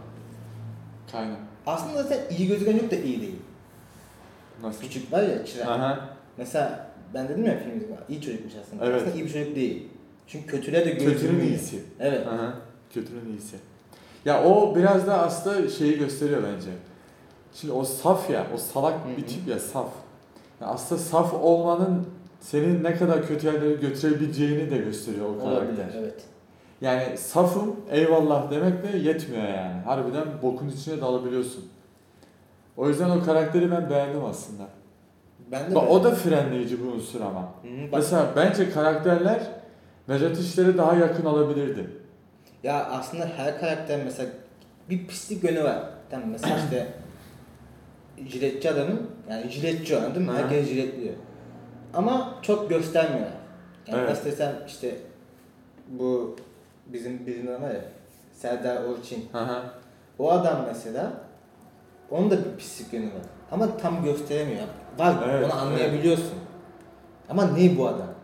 Kaynak. 1.13 1.39
Aslında 1.67 2.03
zaten 2.03 2.37
iyi 2.37 2.49
gözüken 2.49 2.79
çok 2.79 2.91
da 2.91 2.97
iyi 2.97 3.21
değil. 3.21 3.37
Nasıl? 4.63 4.81
Küçük 4.83 5.13
var 5.13 5.23
ya 5.23 5.47
çırak. 5.47 5.69
Aha. 5.69 6.09
Mesela 6.37 6.91
ben 7.15 7.29
dedim 7.29 7.45
ya 7.45 7.59
filmde 7.59 7.85
iyi 8.09 8.21
çocukmuş 8.23 8.53
aslında. 8.63 8.87
Evet. 8.87 8.97
Aslında 9.03 9.15
iyi 9.15 9.25
bir 9.25 9.33
çocuk 9.33 9.57
değil. 9.57 9.89
Çünkü 10.27 10.47
kötüler 10.47 10.85
de 10.85 10.93
Kötünün 10.93 11.13
gözükmüyor. 11.13 11.43
iyisi. 11.47 11.83
Evet. 12.01 12.27
Aha. 12.27 12.55
Kötünün 12.95 13.29
iyisi. 13.33 13.57
Ya 14.25 14.45
o 14.45 14.77
biraz 14.77 15.07
da 15.07 15.19
aslında 15.23 15.69
şeyi 15.69 15.99
gösteriyor 15.99 16.43
bence. 16.43 16.71
Şimdi 17.55 17.73
o 17.73 17.85
saf 17.85 18.31
ya, 18.31 18.47
o 18.55 18.59
salak 18.59 18.95
bir 19.17 19.27
tip 19.27 19.49
ya 19.49 19.59
saf. 19.59 19.89
Ya 20.61 20.67
aslında 20.67 21.01
saf 21.01 21.35
olmanın 21.35 22.07
senin 22.41 22.85
ne 22.85 22.95
kadar 22.97 23.27
kötü 23.27 23.47
yerlere 23.47 23.75
götürebileceğini 23.75 24.71
de 24.71 24.77
gösteriyor 24.79 25.27
o 25.27 25.39
karakter. 25.39 25.63
Olabilir 25.63 25.85
evet. 25.99 26.23
Yani 26.81 27.19
safım 27.19 27.77
eyvallah 27.91 28.51
demekle 28.51 28.99
yetmiyor 28.99 29.49
yani. 29.49 29.83
Harbiden 29.85 30.25
bokun 30.43 30.69
içine 30.69 31.01
dalabiliyorsun. 31.01 31.65
O 32.77 32.89
yüzden 32.89 33.11
o 33.11 33.25
karakteri 33.25 33.71
ben 33.71 33.91
beğendim 33.91 34.25
aslında. 34.25 34.63
Ben 35.51 35.71
de 35.71 35.75
Bak, 35.75 35.91
o 35.91 36.05
da 36.05 36.11
frenleyici 36.11 36.79
bir 36.83 36.93
unsur 36.93 37.21
ama. 37.21 37.41
Hı 37.41 37.69
bak- 37.93 37.93
Mesela 37.93 38.27
bence 38.37 38.71
karakterler 38.71 39.43
Necat 40.09 40.39
İşler'e 40.39 40.79
daha 40.79 40.95
yakın 40.95 41.25
olabilirdi. 41.25 41.91
Ya 42.65 42.85
aslında 42.85 43.27
her 43.37 43.61
karakter 43.61 44.01
mesela 44.05 44.31
bir 44.91 45.07
pislik 45.07 45.45
yönü 45.45 45.65
var. 45.65 45.79
Tamam 46.11 46.29
mesela 46.29 46.59
işte 46.65 46.89
jiletçi 48.29 48.71
adamın 48.71 49.11
yani 49.31 49.49
jiletçi 49.51 49.95
mi? 49.95 50.01
Hı. 50.01 50.33
Herkes 50.33 50.69
jiletliyor. 50.69 51.15
Ama 51.95 52.35
çok 52.43 52.71
göstermiyorlar. 52.71 53.33
Yani 53.87 53.99
Evet. 53.99 54.11
nasıl 54.11 54.25
desem 54.25 54.53
işte 54.67 54.97
bu 55.89 56.37
bizim 56.87 57.27
bizim 57.27 57.47
var 57.49 57.71
ya 57.71 57.85
Serdar 58.33 58.85
Orçin. 58.85 59.29
Hı 59.33 59.39
hı. 59.39 59.63
O 60.19 60.33
adam 60.33 60.65
mesela 60.67 61.13
onun 62.11 62.31
da 62.31 62.39
bir 62.39 62.57
pislik 62.59 62.93
yönü 62.93 63.07
var. 63.07 63.23
Ama 63.51 63.77
tam 63.77 64.05
gösteremiyor. 64.05 64.63
Var 64.99 65.15
Evet, 65.29 65.45
onu 65.45 65.61
anlayabiliyorsun. 65.61 66.39
Ama 67.29 67.45
ne 67.45 67.79
bu 67.79 67.89
adam? 67.89 68.15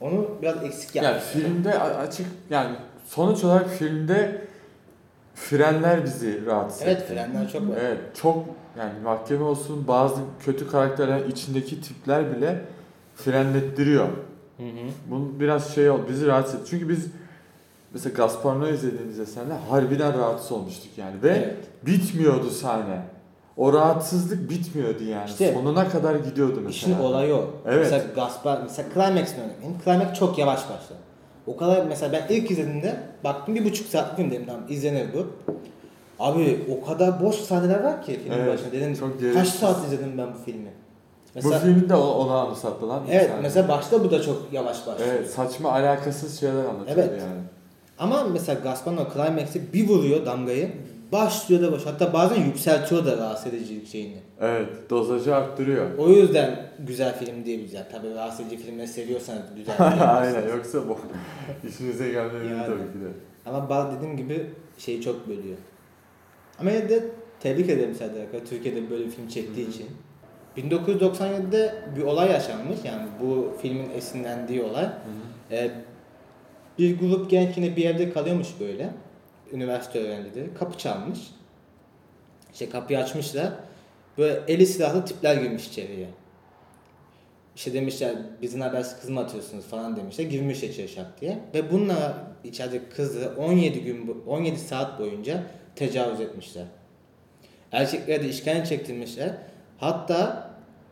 Onu 0.00 0.28
biraz 0.42 0.64
eksik 0.64 0.96
yapmış. 0.96 1.12
Yani 1.12 1.20
filmde 1.20 1.78
açık 1.78 2.26
yani 2.50 2.76
sonuç 3.10 3.44
olarak 3.44 3.68
filmde 3.70 4.44
frenler 5.34 6.04
bizi 6.04 6.46
rahatsız 6.46 6.82
Evet 6.82 7.02
etti. 7.02 7.12
frenler 7.14 7.52
çok 7.52 7.62
var. 7.62 7.76
Evet 7.80 7.98
çok 8.22 8.36
yani 8.78 8.92
mahkeme 9.04 9.44
olsun 9.44 9.88
bazı 9.88 10.14
kötü 10.44 10.70
karakterler 10.70 11.24
içindeki 11.24 11.80
tipler 11.80 12.36
bile 12.36 12.64
frenlettiriyor. 13.14 14.08
Hı 14.56 14.62
hı. 14.62 14.86
Bu 15.10 15.40
biraz 15.40 15.74
şey 15.74 15.90
oldu 15.90 16.02
bizi 16.08 16.26
rahatsız 16.26 16.54
etti. 16.54 16.66
Çünkü 16.70 16.88
biz 16.88 17.06
mesela 17.94 18.14
Gaspar 18.16 18.56
Noé 18.56 18.74
izlediğimizde 18.74 19.26
senle 19.26 19.54
harbiden 19.70 20.18
rahatsız 20.18 20.52
olmuştuk 20.52 20.90
yani 20.98 21.22
ve 21.22 21.28
Evet. 21.30 21.56
bitmiyordu 21.86 22.50
sahne. 22.50 23.02
O 23.56 23.72
rahatsızlık 23.72 24.50
bitmiyordu 24.50 25.04
yani. 25.04 25.30
İşte- 25.30 25.54
Sonuna 25.54 25.88
kadar 25.88 26.14
gidiyordu 26.14 26.60
mesela. 26.64 26.70
İşin 26.94 26.98
olayı 27.04 27.34
o. 27.34 27.50
Evet. 27.66 27.78
Mesela 27.90 28.04
Gaspar, 28.14 28.60
mesela 28.62 28.88
Climax'ın 28.94 29.36
vereyim. 29.36 29.76
Climax 29.84 30.18
çok 30.18 30.38
yavaş 30.38 30.60
başladı. 30.60 30.98
O 31.46 31.56
kadar 31.56 31.84
mesela 31.84 32.12
ben 32.12 32.34
ilk 32.34 32.50
izlediğimde 32.50 32.96
baktım 33.24 33.54
bir 33.54 33.64
buçuk 33.64 33.86
saat 33.88 34.16
film 34.16 34.30
dedim 34.30 34.44
tamam 34.46 34.62
izlenir 34.68 35.06
bu. 35.14 35.26
Abi 36.18 36.64
o 36.82 36.86
kadar 36.86 37.22
boş 37.22 37.36
sahneler 37.36 37.82
var 37.84 38.02
ki 38.02 38.20
filmin 38.22 38.38
Evet, 38.38 38.52
başında 38.54 38.72
dedim 38.72 38.94
çok 38.96 39.34
kaç 39.34 39.48
saat 39.48 39.86
izledim 39.86 40.18
ben 40.18 40.26
bu 40.34 40.44
filmi. 40.44 40.68
Bu 40.68 41.30
Mesela, 41.34 41.58
filmin 41.58 41.88
de 41.88 41.94
o- 41.94 42.00
ona 42.14 42.34
anımsattı 42.40 42.88
lan. 42.88 43.02
evet 43.10 43.28
sahne. 43.30 43.40
mesela 43.42 43.68
başta 43.68 44.04
bu 44.04 44.10
da 44.10 44.22
çok 44.22 44.42
yavaş 44.52 44.86
başlıyor. 44.86 45.10
Evet 45.14 45.30
saçma 45.30 45.72
alakasız 45.72 46.40
şeyler 46.40 46.64
anlatıyordu 46.64 47.00
Evet. 47.10 47.20
yani. 47.22 47.40
Ama 47.98 48.24
mesela 48.32 48.60
Gaspar'ın 48.60 48.96
o 48.96 49.06
Climax'i 49.12 49.72
bir 49.72 49.88
vuruyor 49.88 50.26
damgayı 50.26 50.72
başlıyor 51.12 51.62
da 51.62 51.72
boş. 51.72 51.86
Hatta 51.86 52.12
bazen 52.12 52.44
yükseltiyor 52.44 53.06
da 53.06 53.16
rahatsız 53.16 53.54
edicilik 53.54 53.88
şeyini. 53.88 54.18
Evet 54.40 54.90
dozajı 54.90 55.36
arttırıyor. 55.36 55.98
O 55.98 56.08
yüzden 56.08 56.70
güzel 56.78 57.18
film 57.18 57.44
diyebiliriz. 57.44 57.74
Yani 57.74 57.86
tabii 57.92 58.14
rahatsız 58.14 58.46
edici 58.46 58.56
filmleri 58.56 58.88
seviyorsanız 58.88 59.42
güzel 59.56 59.74
Aynen 60.18 60.48
yoksa 60.56 60.88
bu 60.88 60.98
işinize 61.68 62.08
gelmeyebilir 62.10 62.50
Yani. 62.50 62.66
tabii 62.66 62.78
ki 62.92 63.00
de. 63.00 63.08
Ama 63.46 63.68
bazı 63.68 63.96
dediğim 63.96 64.16
gibi 64.16 64.46
şeyi 64.78 65.02
çok 65.02 65.28
bölüyor. 65.28 65.56
Ama 66.58 66.70
yine 66.70 66.88
de 66.88 67.04
tebrik 67.40 67.70
ederim 67.70 67.94
Serdar 67.94 68.20
Türkiye'de 68.50 68.90
böyle 68.90 69.04
bir 69.04 69.10
film 69.10 69.28
çektiği 69.28 69.68
için. 69.68 69.86
1997'de 70.56 71.74
bir 71.96 72.02
olay 72.02 72.30
yaşanmış 72.32 72.78
yani 72.84 73.02
bu 73.22 73.52
filmin 73.62 73.90
esinlendiği 73.90 74.62
olay. 74.62 74.88
Ee, 75.50 75.70
bir 76.78 76.98
grup 76.98 77.30
genç 77.30 77.56
yine 77.56 77.76
bir 77.76 77.82
yerde 77.82 78.12
kalıyormuş 78.12 78.48
böyle. 78.60 78.90
Üniversite 79.52 79.98
öğrencileri. 80.00 80.54
Kapı 80.54 80.78
çalmış. 80.78 81.18
İşte 82.52 82.68
kapıyı 82.68 82.98
açmışlar. 82.98 83.52
Böyle 84.18 84.40
eli 84.48 84.66
silahlı 84.66 85.04
tipler 85.04 85.36
girmiş 85.36 85.68
içeriye. 85.68 86.08
İşte 87.56 87.72
demişler 87.72 88.16
bizden 88.42 88.60
habersiz 88.60 89.00
kız 89.00 89.10
mı 89.10 89.20
atıyorsunuz 89.20 89.64
falan 89.64 89.96
demişler. 89.96 90.24
Girmiş 90.24 90.62
içeri 90.62 90.88
şak 90.88 91.20
diye. 91.20 91.38
Ve 91.54 91.72
bununla 91.72 92.26
içeride 92.44 92.88
kızı 92.88 93.34
17 93.38 93.80
gün 93.82 94.06
bo- 94.06 94.24
17 94.26 94.58
saat 94.58 94.98
boyunca 94.98 95.42
tecavüz 95.76 96.20
etmişler. 96.20 96.64
Erkeklere 97.72 98.22
de 98.22 98.28
işkence 98.28 98.66
çektirmişler. 98.66 99.30
Hatta 99.78 100.50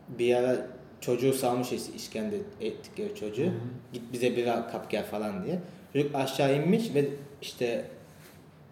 bir 0.09 0.35
ara 0.35 0.57
çocuğu 1.01 1.33
salmış 1.33 1.73
işte 1.73 1.93
işkence 1.97 2.37
ettikleri 2.61 3.15
çocuğu. 3.15 3.43
Hı 3.45 3.47
hı. 3.47 3.53
Git 3.93 4.03
bize 4.13 4.37
bir 4.37 4.45
kap 4.45 4.91
gel 4.91 5.05
falan 5.05 5.45
diye. 5.45 5.59
Çocuk 5.93 6.15
aşağı 6.15 6.57
inmiş 6.57 6.95
ve 6.95 7.09
işte 7.43 7.85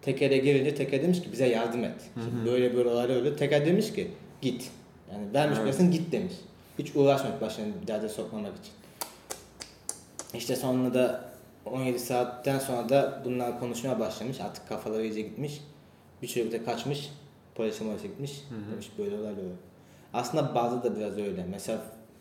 tekere 0.07 0.37
gelince 0.37 0.75
teker 0.75 1.01
demiş 1.01 1.21
ki 1.21 1.31
bize 1.31 1.47
yardım 1.47 1.83
et. 1.83 2.01
Şimdi 2.13 2.51
böyle 2.51 2.75
böyle 2.75 2.89
olaylar 2.89 3.15
oluyor. 3.15 3.37
Teker 3.37 3.65
demiş 3.65 3.93
ki 3.93 4.11
git. 4.41 4.69
Yani 5.11 5.33
vermiş 5.33 5.57
Evet. 5.57 5.67
parasını 5.67 5.91
git 5.91 6.11
demiş. 6.11 6.33
Hiç 6.79 6.95
uğraşmamış 6.95 7.41
başını 7.41 7.65
derde 7.87 8.09
sokmamak 8.09 8.51
için. 8.51 8.73
İşte 10.33 10.55
sonra 10.55 10.93
da 10.93 11.21
17 11.65 11.99
saatten 11.99 12.59
sonra 12.59 12.89
da 12.89 13.21
bunlar 13.25 13.59
konuşmaya 13.59 13.99
başlamış. 13.99 14.41
Artık 14.41 14.69
kafaları 14.69 15.03
iyice 15.03 15.21
gitmiş. 15.21 15.61
Bir 16.21 16.27
çocuk 16.27 16.51
da 16.51 16.65
kaçmış. 16.65 17.09
Polise 17.55 17.85
polise 17.85 18.07
gitmiş. 18.07 18.31
Hı 18.49 18.55
hı. 18.55 18.71
Demiş 18.71 18.91
böyle 18.97 19.15
olaylar 19.15 19.31
oluyor. 19.31 19.57
Aslında 20.13 20.55
bazı 20.55 20.83
da 20.83 20.95
biraz 20.95 21.17
öyle. 21.17 21.45
Mesela 21.51 21.79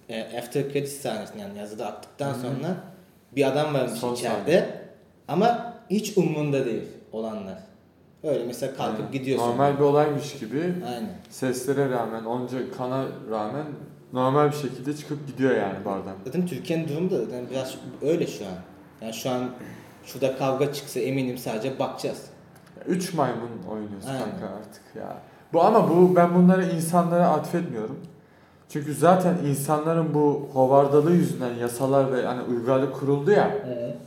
e, 0.08 0.38
after 0.38 0.72
credits 0.72 0.92
sahnesinde 1.00 1.42
yani 1.42 1.58
yazıda 1.58 1.86
attıktan 1.86 2.32
Hı 2.32 2.36
hı. 2.36 2.40
sonra 2.40 2.76
bir 3.36 3.46
adam 3.46 3.74
varmış 3.74 3.98
Son 3.98 4.14
içeride 4.14 4.80
ama 5.28 5.74
hiç 5.90 6.18
umrunda 6.18 6.66
değil 6.66 6.82
olanlar. 7.12 7.58
Öyle 8.24 8.44
mesela 8.46 8.76
kalkıp 8.76 9.00
Yani 9.00 9.10
gidiyorsun. 9.12 9.46
Normal 9.48 9.74
bir 9.78 9.82
olaymış 9.82 10.38
gibi 10.38 10.74
Aynen. 10.86 11.08
seslere 11.30 11.90
rağmen 11.90 12.24
onca 12.24 12.58
kana 12.78 13.04
rağmen 13.30 13.64
normal 14.12 14.48
bir 14.48 14.56
şekilde 14.56 14.96
çıkıp 14.96 15.26
gidiyor 15.26 15.56
yani 15.56 15.84
bardan. 15.84 16.14
Zaten 16.24 16.46
Türkiye'nin 16.46 16.88
durumu 16.88 17.10
da 17.10 17.18
zaten 17.24 17.44
biraz 17.50 17.74
öyle 18.02 18.26
şu 18.26 18.44
an. 18.44 18.52
Yani 19.02 19.14
şu 19.14 19.30
an 19.30 19.50
şurada 20.04 20.36
kavga 20.36 20.72
çıksa 20.72 21.00
eminim 21.00 21.38
sadece 21.38 21.78
bakacağız. 21.78 22.22
Üç 22.86 23.14
maymun 23.14 23.50
oynuyoruz 23.70 24.06
Aynen. 24.08 24.20
kanka 24.20 24.46
artık 24.56 24.82
ya. 24.96 25.16
Bu 25.52 25.62
ama 25.62 25.90
bu 25.90 26.16
ben 26.16 26.34
bunları 26.34 26.64
insanlara 26.64 27.28
atfetmiyorum. 27.28 27.98
Çünkü 28.68 28.94
zaten 28.94 29.34
insanların 29.46 30.14
bu 30.14 30.48
hovardalığı 30.52 31.12
yüzünden 31.12 31.54
yasalar 31.54 32.12
ve 32.12 32.26
hani 32.26 32.42
uygarlık 32.42 32.94
kuruldu 32.94 33.30
ya. 33.30 33.50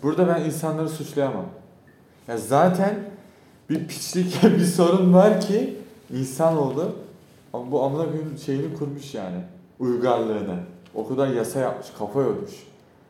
Burada 0.03 0.27
ben 0.27 0.41
insanları 0.41 0.89
suçlayamam. 0.89 1.45
Ya 2.27 2.37
zaten 2.37 2.95
bir 3.69 3.87
piçlik 3.87 4.43
bir 4.43 4.65
sorun 4.65 5.13
var 5.13 5.41
ki 5.41 5.75
insan 6.13 6.57
oldu. 6.57 6.95
Ama 7.53 7.71
bu 7.71 7.83
amına 7.83 8.05
koyayım 8.05 8.37
şeyini 8.45 8.73
kurmuş 8.73 9.13
yani. 9.13 9.37
Uygarlığını. 9.79 10.59
O 10.95 11.07
kadar 11.07 11.27
yasa 11.27 11.59
yapmış, 11.59 11.87
kafa 11.99 12.21
yormuş. 12.21 12.51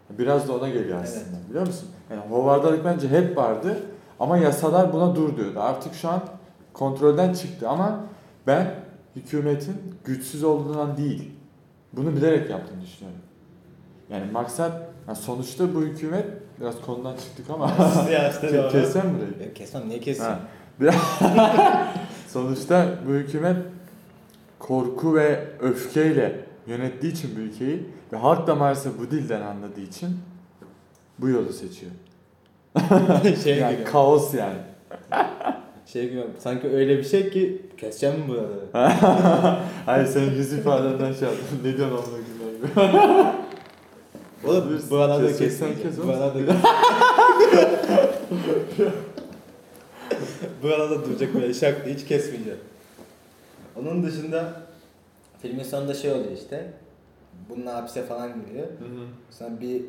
Biraz 0.09 0.47
da 0.47 0.53
ona 0.53 0.69
geliyor 0.69 0.99
aslında. 1.03 1.37
Evet. 1.37 1.49
Biliyor 1.49 1.67
musun? 1.67 1.89
Yani 2.11 2.21
hovardalık 2.29 2.85
bence 2.85 3.09
hep 3.09 3.37
vardı. 3.37 3.77
Ama 4.19 4.37
yasalar 4.37 4.93
buna 4.93 5.15
dur 5.15 5.37
diyordu. 5.37 5.59
Artık 5.59 5.93
şu 5.93 6.09
an 6.09 6.21
kontrolden 6.73 7.33
çıktı 7.33 7.69
ama 7.69 7.99
ben 8.47 8.75
hükümetin 9.15 9.75
güçsüz 10.05 10.43
olduğundan 10.43 10.97
değil. 10.97 11.31
Bunu 11.93 12.15
bilerek 12.15 12.49
yaptığını 12.49 12.81
düşünüyorum. 12.81 13.21
Yani 14.09 14.31
maksat 14.31 14.88
yani 15.09 15.17
sonuçta 15.17 15.75
bu 15.75 15.81
hükümet 15.81 16.25
biraz 16.61 16.81
konudan 16.81 17.15
çıktık 17.15 17.49
ama 17.49 17.65
Ke- 18.51 18.71
Kessem 18.71 19.07
mi 19.07 19.13
burayı? 19.17 19.47
Ya 19.47 19.53
Kesmem 19.53 19.89
niye 19.89 19.99
keseyim? 19.99 20.31
Ha. 20.31 20.39
Sonuçta 22.27 22.87
bu 23.07 23.11
hükümet 23.11 23.57
korku 24.59 25.15
ve 25.15 25.47
öfkeyle 25.59 26.45
yönettiği 26.67 27.13
için 27.13 27.31
bu 27.35 27.39
ülkeyi 27.39 27.85
ve 28.13 28.17
halk 28.17 28.47
da 28.47 28.55
maalesef 28.55 28.99
bu 28.99 29.11
dilden 29.11 29.41
anladığı 29.41 29.81
için 29.81 30.17
bu 31.19 31.29
yolu 31.29 31.53
seçiyor. 31.53 31.91
şey 33.43 33.57
yani 33.57 33.75
gibi. 33.75 33.83
kaos 33.83 34.33
yani. 34.33 34.59
Şey 35.85 36.09
gibi. 36.09 36.23
Sanki 36.39 36.67
öyle 36.67 36.97
bir 36.97 37.03
şey 37.03 37.29
ki 37.29 37.61
keseceğim 37.77 38.19
mi 38.19 38.27
buraları? 38.27 38.65
Hayır 39.85 40.05
sen 40.05 40.21
yüz 40.21 40.53
ifadenden 40.53 41.13
şey 41.13 41.27
yaptın. 41.27 41.59
ne 41.63 41.77
diyorsun 41.77 42.05
koyayım 42.05 42.25
gibi. 42.57 43.48
Oğlum 44.47 44.69
Bilirsin, 44.69 44.89
buralarda 44.89 45.27
keseceksen 45.27 45.67
kesmeyeceğim. 45.67 45.89
kes 45.95 45.99
oğlum. 45.99 46.07
Buralarda 46.07 46.55
Buralarda 50.63 51.05
duracak 51.05 51.33
böyle 51.35 51.53
şak 51.53 51.85
hiç 51.87 52.05
kesmeyeceğim. 52.05 52.59
Onun 53.75 54.03
dışında 54.03 54.53
filmin 55.41 55.63
sonunda 55.63 55.93
şey 55.93 56.11
oluyor 56.11 56.31
işte. 56.31 56.73
Bununla 57.49 57.75
hapse 57.75 58.03
falan 58.03 58.29
giriyor. 58.45 58.67
Sonra 59.31 59.61
bir 59.61 59.81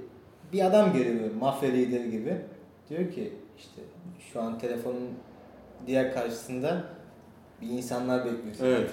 bir 0.52 0.64
adam 0.66 0.92
geliyor 0.92 1.30
mafya 1.40 1.70
lideri 1.70 2.10
gibi. 2.10 2.36
Diyor 2.90 3.12
ki 3.12 3.32
işte 3.58 3.80
şu 4.32 4.40
an 4.40 4.58
telefonun 4.58 5.08
diğer 5.86 6.14
karşısında 6.14 6.84
bir 7.62 7.66
insanlar 7.68 8.24
bekliyor. 8.24 8.54
Evet. 8.62 8.90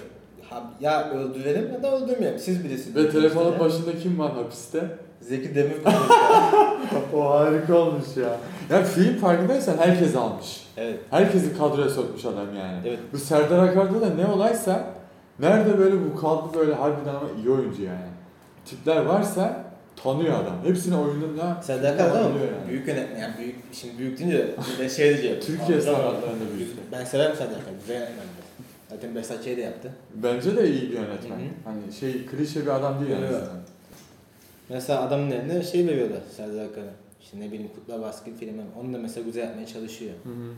Ha- 0.50 0.72
Ya 0.80 1.10
öldürelim 1.10 1.72
ya 1.72 1.82
da 1.82 1.96
öldürmeyelim. 1.96 2.38
Siz 2.38 2.64
bilirsiniz. 2.64 2.96
Ve 2.96 3.10
telefonun 3.10 3.58
başında 3.58 3.98
kim 3.98 4.18
var 4.18 4.32
hapiste? 4.32 4.88
Zeki 5.20 5.54
Demirkubuz. 5.54 5.94
o 7.14 7.30
harika 7.30 7.74
olmuş 7.74 8.16
ya. 8.16 8.36
Ya 8.76 8.84
film 8.84 9.16
farkındaysan 9.16 9.76
herkes 9.78 10.16
almış. 10.16 10.66
evet. 10.76 11.00
Herkesi 11.10 11.58
kadroya 11.58 11.88
sokmuş 11.88 12.24
adam 12.24 12.56
yani. 12.56 12.78
Evet. 12.86 12.98
Bu 13.12 13.18
Serdar 13.18 13.68
Akar'da 13.68 14.00
da 14.00 14.14
ne 14.14 14.26
olaysa 14.26 14.84
nerede 15.40 15.78
böyle 15.78 15.96
bu 16.04 16.20
kadro 16.20 16.50
böyle 16.54 16.74
harbiden 16.74 17.14
ama 17.14 17.28
iyi 17.38 17.50
oyuncu 17.50 17.82
yani. 17.82 18.08
Tipler 18.66 19.04
varsa 19.04 19.64
tanıyor 20.02 20.34
adam. 20.34 20.56
Hepsini 20.64 20.96
oyununda 20.96 21.62
Serdar 21.62 21.94
Akar 21.94 22.12
tanıyor 22.12 22.40
yani. 22.40 22.68
Büyük 22.68 22.88
yönetmen. 22.88 23.20
Yani 23.20 23.34
büyük, 23.38 23.56
şimdi 23.72 23.98
büyük 23.98 24.18
deyince 24.18 24.54
ben 24.80 24.88
şey 24.88 25.08
diyeceğim. 25.08 25.40
Türkiye 25.46 25.78
Abi, 25.78 25.82
standartlarında 25.82 26.44
büyük. 26.56 26.92
Ben 26.92 27.04
severim 27.04 27.36
Serdar 27.36 27.52
Akar. 27.52 27.72
Güzel 27.80 27.94
yönetmendir. 27.94 28.44
Zaten 28.90 29.14
Behzat 29.14 29.44
Ç'yi 29.44 29.56
de 29.56 29.60
yaptı. 29.60 29.92
Bence 30.14 30.56
de 30.56 30.70
iyi 30.70 30.82
bir 30.82 30.96
yönetmen. 30.96 31.36
Hı 31.36 31.42
hı. 31.42 31.48
Hani 31.64 31.92
şey 32.00 32.26
klişe 32.26 32.62
bir 32.62 32.70
adam 32.70 33.00
değil 33.00 33.10
yani. 33.10 33.24
Evet. 33.24 33.34
zaten. 33.40 33.60
Mesela 34.68 35.02
adamın 35.02 35.30
eline 35.30 35.62
şey 35.62 35.86
veriyorlar 35.86 36.20
Serdar 36.36 36.64
Akar'a. 36.64 36.94
İşte 37.20 37.40
ne 37.40 37.46
bileyim 37.52 37.70
Kurtlar 37.74 38.00
Baskın 38.00 38.34
filmi. 38.34 38.62
Onu 38.80 38.94
da 38.94 38.98
mesela 38.98 39.24
güzel 39.24 39.42
yapmaya 39.42 39.66
çalışıyor. 39.66 40.12
Hı 40.24 40.28
hı. 40.28 40.52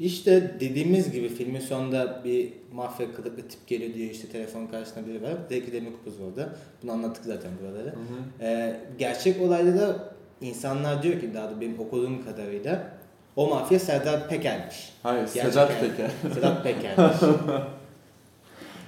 İşte 0.00 0.56
dediğimiz 0.60 1.12
gibi 1.12 1.28
filmin 1.28 1.60
sonunda 1.60 2.24
bir 2.24 2.52
mafya 2.72 3.14
kılıklı 3.14 3.48
tip 3.48 3.66
geliyor 3.66 3.94
diyor 3.94 4.10
işte 4.10 4.28
telefon 4.28 4.66
karşısında 4.66 5.06
biri 5.06 5.22
var. 5.22 5.32
Zeki 5.48 5.72
Demirkubuz 5.72 6.20
orada. 6.20 6.48
Bunu 6.82 6.92
anlattık 6.92 7.24
zaten 7.24 7.50
buraları. 7.62 7.88
Hı 7.88 7.90
hı. 7.90 8.44
Ee, 8.44 8.80
gerçek 8.98 9.42
olayda 9.42 9.78
da 9.78 10.14
insanlar 10.40 11.02
diyor 11.02 11.20
ki 11.20 11.34
daha 11.34 11.50
da 11.50 11.60
benim 11.60 11.80
okuduğum 11.80 12.24
kadarıyla 12.24 12.92
o 13.36 13.48
mafya 13.48 13.78
Serdar 13.78 14.28
Peker'miş. 14.28 14.92
Hayır, 15.02 15.28
Gerçek 15.34 15.52
Sedat. 15.52 15.80
Peker. 15.80 16.10
Sedat 16.34 16.64
Peker'miş. 16.64 17.16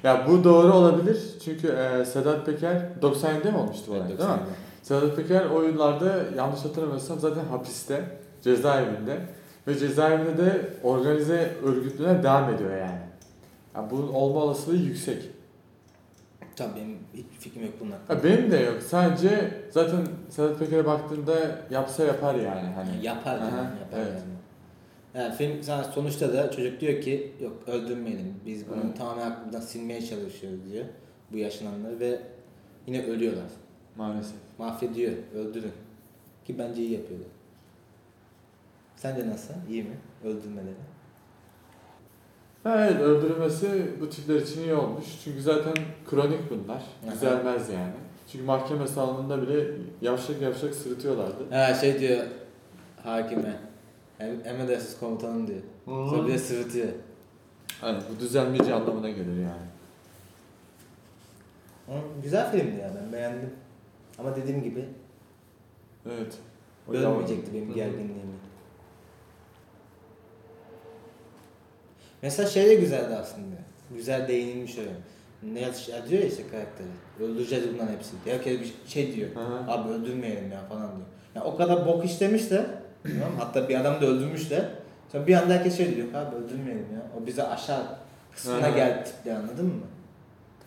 Ya 0.02 0.26
bu 0.28 0.44
doğru 0.44 0.72
olabilir 0.72 1.18
çünkü 1.44 1.68
e, 1.68 2.04
Sedat 2.04 2.46
Peker 2.46 2.82
97'de 3.02 3.50
mi 3.50 3.58
olmuştu 3.58 3.84
bu 3.88 3.92
olay 3.92 4.06
Evet, 4.08 4.18
değil 4.18 4.30
mi? 4.30 4.34
90'da. 4.34 4.46
Sedat 4.82 5.16
Peker 5.16 5.46
o 5.46 5.62
yıllarda 5.62 6.24
yanlış 6.36 6.64
hatırlamıyorsam 6.64 7.20
zaten 7.20 7.44
hapiste, 7.44 8.04
cezaevinde 8.42 9.20
ve 9.66 9.78
cezaevinde 9.78 10.36
de 10.36 10.70
organize 10.82 11.56
örgütlüğüne 11.64 12.22
devam 12.22 12.54
ediyor 12.54 12.70
yani. 12.70 13.00
yani 13.74 13.90
bunun 13.90 14.08
olma 14.08 14.40
olasılığı 14.40 14.76
yüksek. 14.76 15.30
Tabii 16.56 16.76
benim 16.76 16.98
hiçbir 17.14 17.38
fikrim 17.38 17.62
yok 17.62 17.74
bunun 17.80 17.90
Ha, 17.90 18.24
benim 18.24 18.50
de 18.50 18.56
yok. 18.56 18.82
Sadece 18.82 19.54
zaten 19.70 20.00
Sedat 20.30 20.58
Peker'e 20.58 20.86
baktığında 20.86 21.34
yapsa 21.70 22.04
yapar 22.04 22.34
yani. 22.34 22.68
Hani. 22.74 23.06
Yapar 23.06 23.38
yani, 23.38 23.44
yapar 23.44 23.96
evet. 23.96 24.08
yani. 24.08 24.41
Yani 25.14 25.34
film 25.34 25.62
sana 25.62 25.84
sonuçta 25.84 26.32
da 26.32 26.50
çocuk 26.50 26.80
diyor 26.80 27.00
ki 27.02 27.32
yok 27.40 27.52
öldürmeyelim. 27.66 28.34
Biz 28.46 28.68
bunu 28.68 28.80
Evet. 28.86 28.98
tamamen 28.98 29.30
aklımızdan 29.30 29.60
silmeye 29.60 30.06
çalışıyoruz 30.06 30.58
diyor. 30.72 30.84
Bu 31.32 31.36
yaşananları 31.38 32.00
ve 32.00 32.20
yine 32.86 33.06
ölüyorlar. 33.06 33.48
Maalesef. 33.96 34.36
Mahvediyor, 34.58 35.12
öldürün. 35.34 35.72
Ki 36.46 36.58
bence 36.58 36.82
iyi 36.82 36.92
yapıyorlar. 36.92 37.28
Sence 38.96 39.28
nasıl? 39.28 39.54
İyi 39.70 39.82
mi? 39.82 39.96
Öldürmeleri. 40.24 40.74
Evet 42.66 43.00
öldürülmesi 43.00 43.86
bu 44.00 44.10
tipler 44.10 44.34
için 44.40 44.60
iyi 44.62 44.74
olmuş. 44.74 45.04
Çünkü 45.24 45.42
zaten 45.42 45.74
kronik 46.10 46.50
bunlar. 46.50 46.82
Aha. 47.06 47.12
Düzelmez 47.14 47.68
yani. 47.68 47.92
Çünkü 48.32 48.44
mahkeme 48.44 48.86
salonunda 48.86 49.42
bile 49.42 49.66
yavşak 50.02 50.42
yavşak 50.42 50.74
sırıtıyorlardı. 50.74 51.50
Ha 51.50 51.74
şey 51.74 52.00
diyor 52.00 52.24
hakime. 53.04 53.56
Em- 54.22 54.46
Emredersiniz 54.46 54.98
komutanım 55.00 55.46
diyor. 55.46 55.60
Sonra 55.84 56.26
bir 56.26 56.32
de 56.32 56.38
sırıtıyor. 56.38 56.88
Hani 57.80 57.98
bu 58.16 58.20
düzelmeyeceği 58.20 58.74
anlamına 58.74 59.10
gelir 59.10 59.36
yani. 59.42 59.72
Güzel 62.22 62.50
filmdi 62.52 62.80
ya 62.80 62.90
ben 63.02 63.12
beğendim. 63.12 63.50
Ama 64.18 64.36
dediğim 64.36 64.62
gibi 64.62 64.84
Evet. 66.06 66.34
O 66.88 66.92
bölmeyecekti 66.92 67.54
benim 67.54 67.66
Hı 67.68 67.70
hı. 67.70 67.74
gerginliğimi. 67.74 68.32
Mesela 72.22 72.48
şey 72.48 72.66
de 72.66 72.74
güzeldi 72.74 73.14
aslında. 73.14 73.56
Güzel 73.94 74.28
değinilmiş 74.28 74.78
öyle. 74.78 74.90
Ne 75.42 75.60
yazıyor 75.60 75.98
diyor 76.08 76.22
ya 76.22 76.28
işte 76.28 76.42
karakteri. 76.50 76.88
Öldüreceğiz 77.20 77.64
bunların 77.74 77.92
hepsini. 77.92 78.18
Herkes 78.24 78.60
bir 78.60 78.74
şey 78.86 79.14
diyor. 79.14 79.34
Hı 79.34 79.40
hı. 79.40 79.70
Abi 79.70 79.88
öldürmeyelim 79.88 80.52
ya 80.52 80.60
falan 80.68 80.88
diyor. 80.96 81.06
Ya 81.34 81.44
o 81.44 81.56
kadar 81.56 81.86
bok 81.86 82.04
işlemiş 82.04 82.50
de 82.50 82.66
tamam 83.02 83.32
hatta 83.38 83.68
bir 83.68 83.80
adam 83.80 84.00
da 84.00 84.06
öldürmüş 84.06 84.50
de 84.50 84.68
sonra 85.12 85.26
bir 85.26 85.34
anda 85.34 85.52
herkes 85.54 85.76
şey 85.76 85.96
diyor 85.96 86.08
abi 86.14 86.36
öldürmeyelim 86.36 86.86
ya. 86.94 87.02
O 87.22 87.26
bize 87.26 87.42
aşağı 87.48 87.82
kısmına 88.34 88.66
Hı 88.66 88.70
hı. 88.72 88.76
geldi 88.76 89.04
tipli 89.04 89.32
anladın 89.34 89.66
mı? 89.66 89.72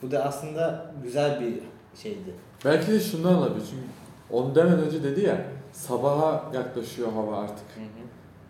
Bu 0.02 0.12
da 0.12 0.24
aslında 0.24 0.86
güzel 1.04 1.40
bir 1.42 1.54
şeydi. 2.02 2.34
Belki 2.66 2.92
de 2.92 3.00
şundan 3.00 3.36
olabilir 3.36 3.66
çünkü 3.70 3.84
onu 4.30 4.56
demeden 4.56 4.80
önce 4.80 5.04
dedi 5.04 5.22
ya 5.22 5.38
sabaha 5.74 6.44
yaklaşıyor 6.54 7.12
hava 7.14 7.38
artık. 7.42 7.66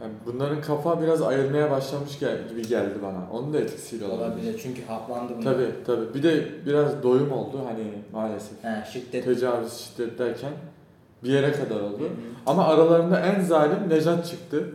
Yani 0.02 0.14
bunların 0.26 0.62
kafa 0.62 1.02
biraz 1.02 1.22
ayırmaya 1.22 1.72
başlamış 1.72 2.20
gel- 2.20 2.48
gibi 2.50 2.68
geldi 2.68 2.94
bana. 3.04 3.32
Onun 3.32 3.54
da 3.54 3.60
etkisiyle 3.60 4.06
olabilir. 4.06 4.24
Olabilir 4.26 4.60
çünkü 4.64 4.86
haplandı 4.86 5.34
bunlar. 5.38 5.54
Tabi 5.54 5.66
tabi. 5.86 6.14
Bir 6.14 6.24
de 6.24 6.48
biraz 6.66 7.04
doyum 7.04 7.32
oldu 7.32 7.62
hani 7.68 7.84
maalesef. 8.14 8.64
He, 8.64 8.84
şiddet. 8.94 9.26
Tecavüz, 9.26 9.74
şiddet 9.74 10.20
derken 10.20 10.52
bir 11.24 11.30
yere 11.30 11.52
kadar 11.52 11.82
oldu. 11.82 12.00
Hı 12.04 12.08
hı. 12.08 12.10
Ama 12.46 12.66
aralarında 12.68 13.20
en 13.20 13.42
zalim 13.42 13.90
Nejat 13.90 14.26
çıktı. 14.28 14.70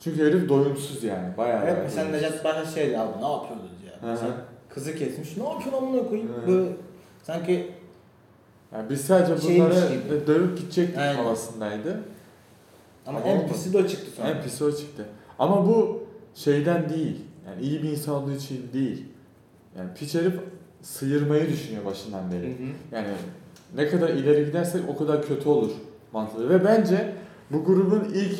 Çünkü 0.00 0.24
herif 0.26 0.48
doyumsuz 0.48 1.04
yani. 1.04 1.36
Bayağı 1.36 1.62
Evet 1.64 1.72
bayağı 1.72 1.82
mesela 1.84 2.08
doyumsuz. 2.08 2.22
Necat 2.30 2.44
Başar 2.44 2.64
şey 2.64 2.84
abi 2.98 3.10
ne 3.22 3.30
yapıyoruz 3.32 3.70
ya. 3.86 3.92
Hı 4.02 4.06
hı. 4.06 4.10
Mesela 4.10 4.32
kızı 4.68 4.94
kesmiş 4.96 5.36
ne 5.36 5.44
yapıyorsun 5.44 5.86
amına 5.86 6.08
koyayım 6.08 6.28
Hı. 6.28 6.46
böyle 6.48 6.72
sanki 7.22 7.70
Yani 8.74 8.90
biz 8.90 9.00
sadece 9.00 9.42
Şeymiş 9.48 9.60
bunları 9.76 9.88
gibi. 9.94 10.26
dövüp 10.26 10.58
gidecektik 10.58 10.98
Aynen. 10.98 11.14
havasındaydı. 11.14 12.00
ama 13.06 13.18
Ama 13.18 13.28
en 13.28 13.36
olmadı. 13.38 13.52
pisi 13.52 13.72
de 13.72 13.78
o 13.78 13.86
çıktı 13.86 14.10
sonra. 14.16 14.28
En 14.30 14.42
pisi 14.42 14.64
o 14.64 14.72
çıktı. 14.72 15.06
Ama 15.38 15.66
bu 15.68 16.02
şeyden 16.34 16.88
değil. 16.88 17.16
Yani 17.46 17.62
iyi 17.62 17.82
bir 17.82 17.88
insan 17.88 18.14
olduğu 18.14 18.32
için 18.32 18.70
değil. 18.72 19.04
Yani 19.78 19.90
piç 19.94 20.14
herif 20.14 20.34
sıyırmayı 20.82 21.48
düşünüyor 21.48 21.84
başından 21.84 22.22
Hı 22.28 22.32
beri. 22.32 22.46
hı. 22.46 22.52
Yani 22.92 23.08
ne 23.76 23.88
kadar 23.88 24.08
ileri 24.08 24.44
gidersek 24.44 24.82
o 24.88 24.96
kadar 24.96 25.26
kötü 25.26 25.48
olur 25.48 25.70
mantığı. 26.12 26.50
Ve 26.50 26.64
bence 26.64 27.14
bu 27.50 27.64
grubun 27.64 28.04
ilk 28.04 28.38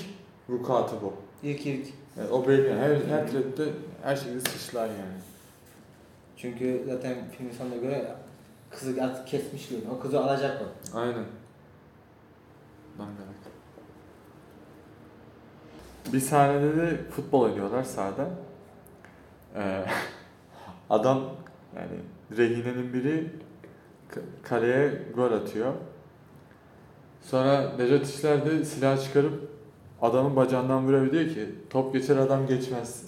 vukuatı 0.48 0.96
bu. 1.02 1.12
İlk 1.42 1.66
ilk. 1.66 1.86
Yani 2.18 2.30
o 2.30 2.48
belli. 2.48 2.74
Her, 2.74 2.90
her 2.90 3.30
trette 3.30 3.64
her 4.02 4.16
şekilde 4.16 4.40
sıçlar 4.40 4.86
yani. 4.86 5.20
Çünkü 6.36 6.84
zaten 6.86 7.14
filmin 7.38 7.52
sonuna 7.52 7.76
göre 7.76 8.14
kızı 8.70 9.04
artık 9.04 9.26
kesmiş 9.26 9.68
gibi. 9.68 9.80
O 9.96 10.00
kızı 10.00 10.20
alacak 10.20 10.62
o. 10.62 10.98
Aynen. 10.98 11.24
Dangalak. 12.98 13.40
Bir 16.12 16.20
sahnede 16.20 16.76
de 16.76 16.96
futbol 17.10 17.40
oynuyorlar 17.40 17.84
sahada. 17.84 18.28
Ee, 19.56 19.84
adam 20.90 21.22
yani 21.76 22.00
rehinenin 22.36 22.92
biri 22.92 23.30
kaleye 24.42 24.92
gol 25.16 25.32
atıyor. 25.32 25.72
Sonra 27.22 27.72
Nejat 27.78 28.06
İşler 28.08 28.46
de 28.46 28.64
silah 28.64 29.04
çıkarıp 29.04 29.32
adamın 30.02 30.36
bacağından 30.36 30.86
vuruyor 30.86 31.12
diyor 31.12 31.24
ki 31.24 31.46
top 31.70 31.92
geçer 31.92 32.16
adam 32.16 32.46
geçmez. 32.46 33.04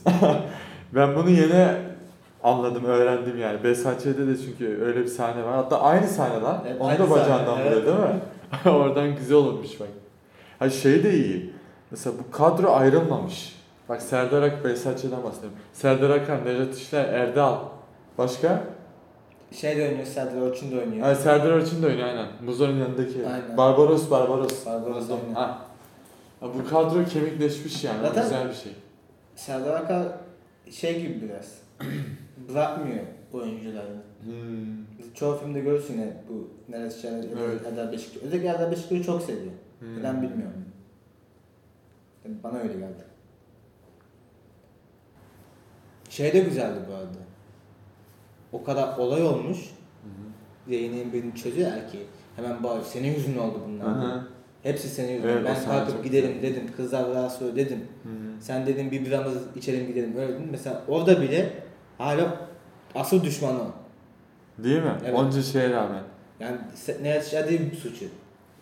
ben 0.94 1.16
bunu 1.16 1.30
yeni 1.30 1.68
anladım, 2.42 2.84
öğrendim 2.84 3.38
yani. 3.38 3.64
Besatçı'da 3.64 4.26
de 4.26 4.36
çünkü 4.38 4.82
öyle 4.82 5.00
bir 5.00 5.06
sahne 5.06 5.44
var. 5.44 5.54
Hatta 5.54 5.80
aynı 5.80 6.08
sahne 6.08 6.40
lan. 6.40 6.64
Evet, 6.68 6.80
Onu 6.80 6.90
da 6.92 6.96
sahne, 6.96 7.10
bacağından 7.10 7.60
evet. 7.60 7.76
vuruyor 7.76 7.86
değil 7.86 8.14
mi? 8.14 8.20
Oradan 8.76 9.16
güzel 9.16 9.36
olmuş 9.36 9.80
bak. 9.80 9.88
Ha 10.58 10.70
şey 10.70 11.04
de 11.04 11.14
iyi. 11.14 11.52
Mesela 11.90 12.16
bu 12.18 12.36
kadro 12.36 12.72
ayrılmamış. 12.72 13.56
Bak 13.88 14.02
Serdar 14.02 14.42
Ak, 14.42 14.64
Besatçı'dan 14.64 15.24
bahsediyorum. 15.24 15.58
Serdar 15.72 16.10
Akan, 16.10 16.44
Nejat 16.44 16.74
İşler, 16.74 17.04
Erdal. 17.04 17.58
Başka? 18.18 18.62
Şey 19.52 19.76
de 19.76 19.82
oynuyor, 19.88 20.06
Serdar 20.06 20.40
Orçun 20.40 20.72
da 20.72 20.76
oynuyor. 20.76 21.02
Ha, 21.06 21.14
Serdar 21.14 21.50
Orçun 21.50 21.82
da 21.82 21.86
oynuyor 21.86 22.08
aynen. 22.08 22.26
Muzor'un 22.44 22.76
yanındaki. 22.76 23.26
Aynen. 23.26 23.56
Barbaros, 23.56 24.10
Barbaros. 24.10 24.66
Barbaros 24.66 25.04
Buldum. 25.04 25.18
oynuyor. 25.20 25.34
Ha. 25.34 25.66
Bu 26.40 26.68
kadro 26.70 27.04
kemikleşmiş 27.04 27.84
yani. 27.84 28.00
Zaten- 28.02 28.22
güzel 28.22 28.48
bir 28.48 28.54
şey. 28.54 28.72
Serdar 29.36 29.74
Akar 29.80 30.08
şey 30.70 31.00
gibi 31.02 31.28
biraz. 31.28 31.58
Bırakmıyor 32.48 33.04
oyuncularını. 33.32 34.02
Hmm. 34.24 35.12
Çoğu 35.14 35.36
filmde 35.38 35.60
görürsün 35.60 36.00
ya 36.00 36.06
bu 36.28 36.50
Neres 36.68 37.02
Şener, 37.02 37.24
Evet. 37.46 37.66
Erdal 37.66 37.92
Beşiktaş. 37.92 38.22
Özellikle 38.22 38.48
Erdal 38.48 38.70
Beşiktaş'ı 38.70 39.02
çok 39.04 39.22
seviyor. 39.22 39.52
Hmm. 39.78 39.98
Neden 39.98 40.22
bilmiyorum. 40.22 40.64
Yani 42.24 42.36
Bana 42.44 42.58
öyle 42.58 42.72
geldi. 42.72 43.04
Şey 46.10 46.32
de 46.32 46.40
güzeldi 46.40 46.78
bu 46.90 46.94
arada. 46.94 47.18
O 48.52 48.64
kadar 48.64 48.98
olay 48.98 49.22
olmuş. 49.22 49.58
Hı 49.58 50.08
hı. 50.08 50.72
Yayının 50.72 51.12
birini 51.12 51.34
çözüyor 51.34 51.70
ki 51.70 51.98
hemen 52.36 52.62
bağırıyor. 52.62 52.84
Senin 52.86 53.14
yüzünden 53.14 53.38
oldu 53.38 53.60
bunlar. 53.68 54.20
Hepsi 54.62 54.88
senin 54.88 55.12
yüzünden. 55.12 55.32
Evet, 55.32 55.44
ben 55.44 55.64
kalkıp 55.64 55.94
çok 55.94 56.04
gidelim 56.04 56.34
güzel. 56.34 56.42
dedim. 56.42 56.70
Kızlar 56.76 57.14
rahatsız 57.14 57.42
ol 57.48 57.56
dedim. 57.56 57.78
Hı 58.02 58.08
hı. 58.08 58.42
Sen 58.42 58.66
dedin 58.66 58.90
bir 58.90 59.06
biramız 59.06 59.36
içelim 59.56 59.86
gidelim 59.86 60.16
öyle 60.16 60.32
dedin. 60.32 60.48
Mesela 60.50 60.82
orada 60.88 61.22
bile 61.22 61.52
hala 61.98 62.36
asıl 62.94 63.24
düşman 63.24 63.60
o. 63.60 63.72
Değil 64.64 64.82
mi? 64.82 64.92
Evet. 65.04 65.18
Onca 65.18 65.42
şeye 65.42 65.70
rağmen. 65.70 66.02
Yani 66.40 66.56
ne 67.02 67.08
yaşadığı 67.08 67.48
değil 67.48 67.80
suçu. 67.82 68.04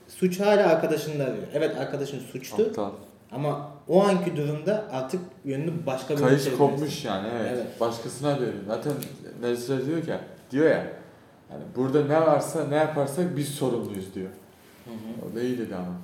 Suç 0.08 0.40
hala 0.40 0.68
arkadaşında 0.68 1.24
arıyor. 1.24 1.46
Evet 1.54 1.76
arkadaşın 1.76 2.18
suçtu 2.20 2.62
Aptal. 2.62 2.90
Ama 3.32 3.70
o 3.88 4.02
anki 4.02 4.36
durumda 4.36 4.84
artık 4.92 5.20
yönünü 5.44 5.86
başka 5.86 6.16
bir 6.16 6.20
Kayış 6.20 6.52
kopmuş 6.58 7.04
yani 7.04 7.28
evet. 7.32 7.50
Evet. 7.54 7.80
Başkasına 7.80 8.34
veriyor. 8.34 8.64
Zaten 8.66 8.92
Nezire 9.40 9.86
diyor 9.86 10.02
ki 10.02 10.14
diyor 10.50 10.70
ya 10.70 10.86
yani 11.50 11.62
burada 11.76 12.04
ne 12.04 12.20
varsa 12.20 12.64
ne 12.68 12.76
yaparsak 12.76 13.36
biz 13.36 13.48
sorumluyuz 13.48 14.14
diyor. 14.14 14.30
Hı 14.84 14.90
hı. 14.90 15.30
O 15.32 15.34
da 15.34 15.42
iyi 15.42 15.58
dedi 15.58 15.74
ama. 15.74 15.94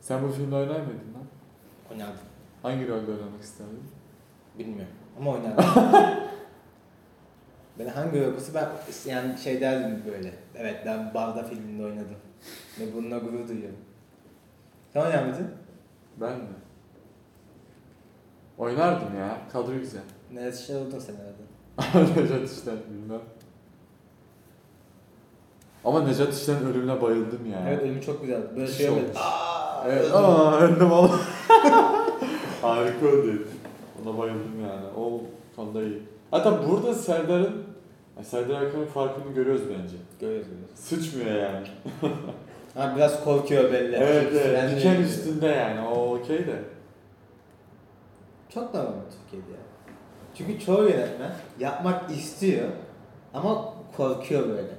Sen 0.00 0.22
bu 0.28 0.32
filmde 0.32 0.54
oynar 0.54 0.80
mıydın 0.80 1.14
lan? 1.14 1.26
Oynardım. 1.92 2.14
Hangi 2.62 2.88
rolde 2.88 3.10
oynamak 3.10 3.42
isterdin? 3.42 3.82
Bilmiyorum 4.58 4.94
ama 5.18 5.30
oynardım. 5.30 5.64
ben 7.78 7.86
hangi 7.86 8.18
yapısı 8.18 8.54
ben 8.54 8.68
yani 9.06 9.38
şey 9.38 9.60
derdim 9.60 10.02
böyle. 10.12 10.32
Evet 10.54 10.82
ben 10.86 11.14
Barda 11.14 11.44
filminde 11.44 11.84
oynadım. 11.84 12.16
Ve 12.80 12.94
bununla 12.96 13.18
gurur 13.18 13.48
duyuyorum. 13.48 13.78
Sen 14.92 15.00
oynar 15.00 15.22
mıydın? 15.24 15.50
Ben 16.20 16.36
mi? 16.36 16.44
Oynardım 18.58 19.18
ya. 19.18 19.38
Kadro 19.52 19.72
güzel. 19.72 20.02
Neresi 20.32 20.66
şey 20.66 20.76
oldun 20.76 20.98
sen 20.98 21.14
herhalde. 21.14 22.20
Necat 22.22 22.50
İşten 22.50 22.76
bilmem. 22.90 23.20
Ama 25.84 26.02
Necat 26.02 26.34
İşten 26.34 26.66
ölümüne 26.66 27.02
bayıldım 27.02 27.46
yani. 27.52 27.68
Evet 27.68 27.82
ölümü 27.82 28.02
çok 28.02 28.20
güzel. 28.20 28.56
Böyle 28.56 28.66
şey 28.66 28.90
olmuş. 28.90 29.02
Evet. 29.86 30.14
Aa 30.14 30.58
öldüm 30.60 30.92
oğlum. 30.92 31.10
Harika 32.62 33.06
öldü. 33.06 33.48
Ona 34.02 34.18
bayıldım 34.18 34.60
yani. 34.62 34.86
O 34.96 35.20
konuda 35.56 35.82
iyi. 35.82 36.02
Hatta 36.30 36.68
burada 36.68 36.94
Serdar'ın 36.94 37.62
yani 38.16 38.26
Serdar 38.26 38.62
Akın'ın 38.62 38.86
farkını 38.86 39.34
görüyoruz 39.34 39.62
bence. 39.68 39.96
Görüyoruz 40.20 40.46
görüyoruz. 40.48 40.74
Sıçmıyor 40.74 41.36
yani. 41.36 41.66
Ha 42.74 42.92
biraz 42.96 43.24
korkuyor 43.24 43.72
belli. 43.72 43.96
Evet 43.96 44.32
evet. 44.32 44.76
Diken 44.76 44.96
öyle 44.96 45.06
üstünde 45.06 45.46
yani. 45.46 45.88
O 45.88 46.14
okey 46.16 46.38
de. 46.46 46.62
Çok 48.48 48.74
normal 48.74 48.92
Türkiye'de 49.22 49.50
ya. 49.50 49.58
Çünkü 50.34 50.60
çoğu 50.60 50.88
yönetmen 50.88 51.32
yapmak 51.58 52.10
istiyor 52.10 52.68
ama 53.34 53.74
korkuyor 53.96 54.48
böyle. 54.48 54.72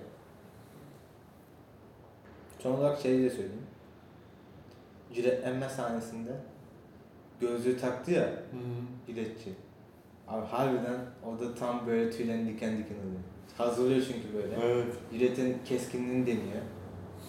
Son 2.60 2.72
olarak 2.72 3.00
şey 3.02 3.24
de 3.24 3.30
söyleyeyim. 3.30 3.66
Ciletlenme 5.14 5.70
sahnesinde 5.70 6.32
gözlüğü 7.42 7.78
taktı 7.78 8.12
ya 8.12 8.30
ciletçi. 9.08 9.54
Abi 10.28 10.46
harbiden 10.46 11.00
orada 11.26 11.56
tam 11.56 11.88
böyle 11.88 12.12
tüylerin 12.12 12.48
diken 12.48 12.78
diken 12.78 12.96
oluyor. 12.96 13.22
Hazırlıyor 13.58 14.02
çünkü 14.08 14.38
böyle. 14.38 14.56
Evet. 14.66 14.86
Jiletin 15.14 15.58
keskinliğini 15.66 16.28
deniyor. 16.28 16.62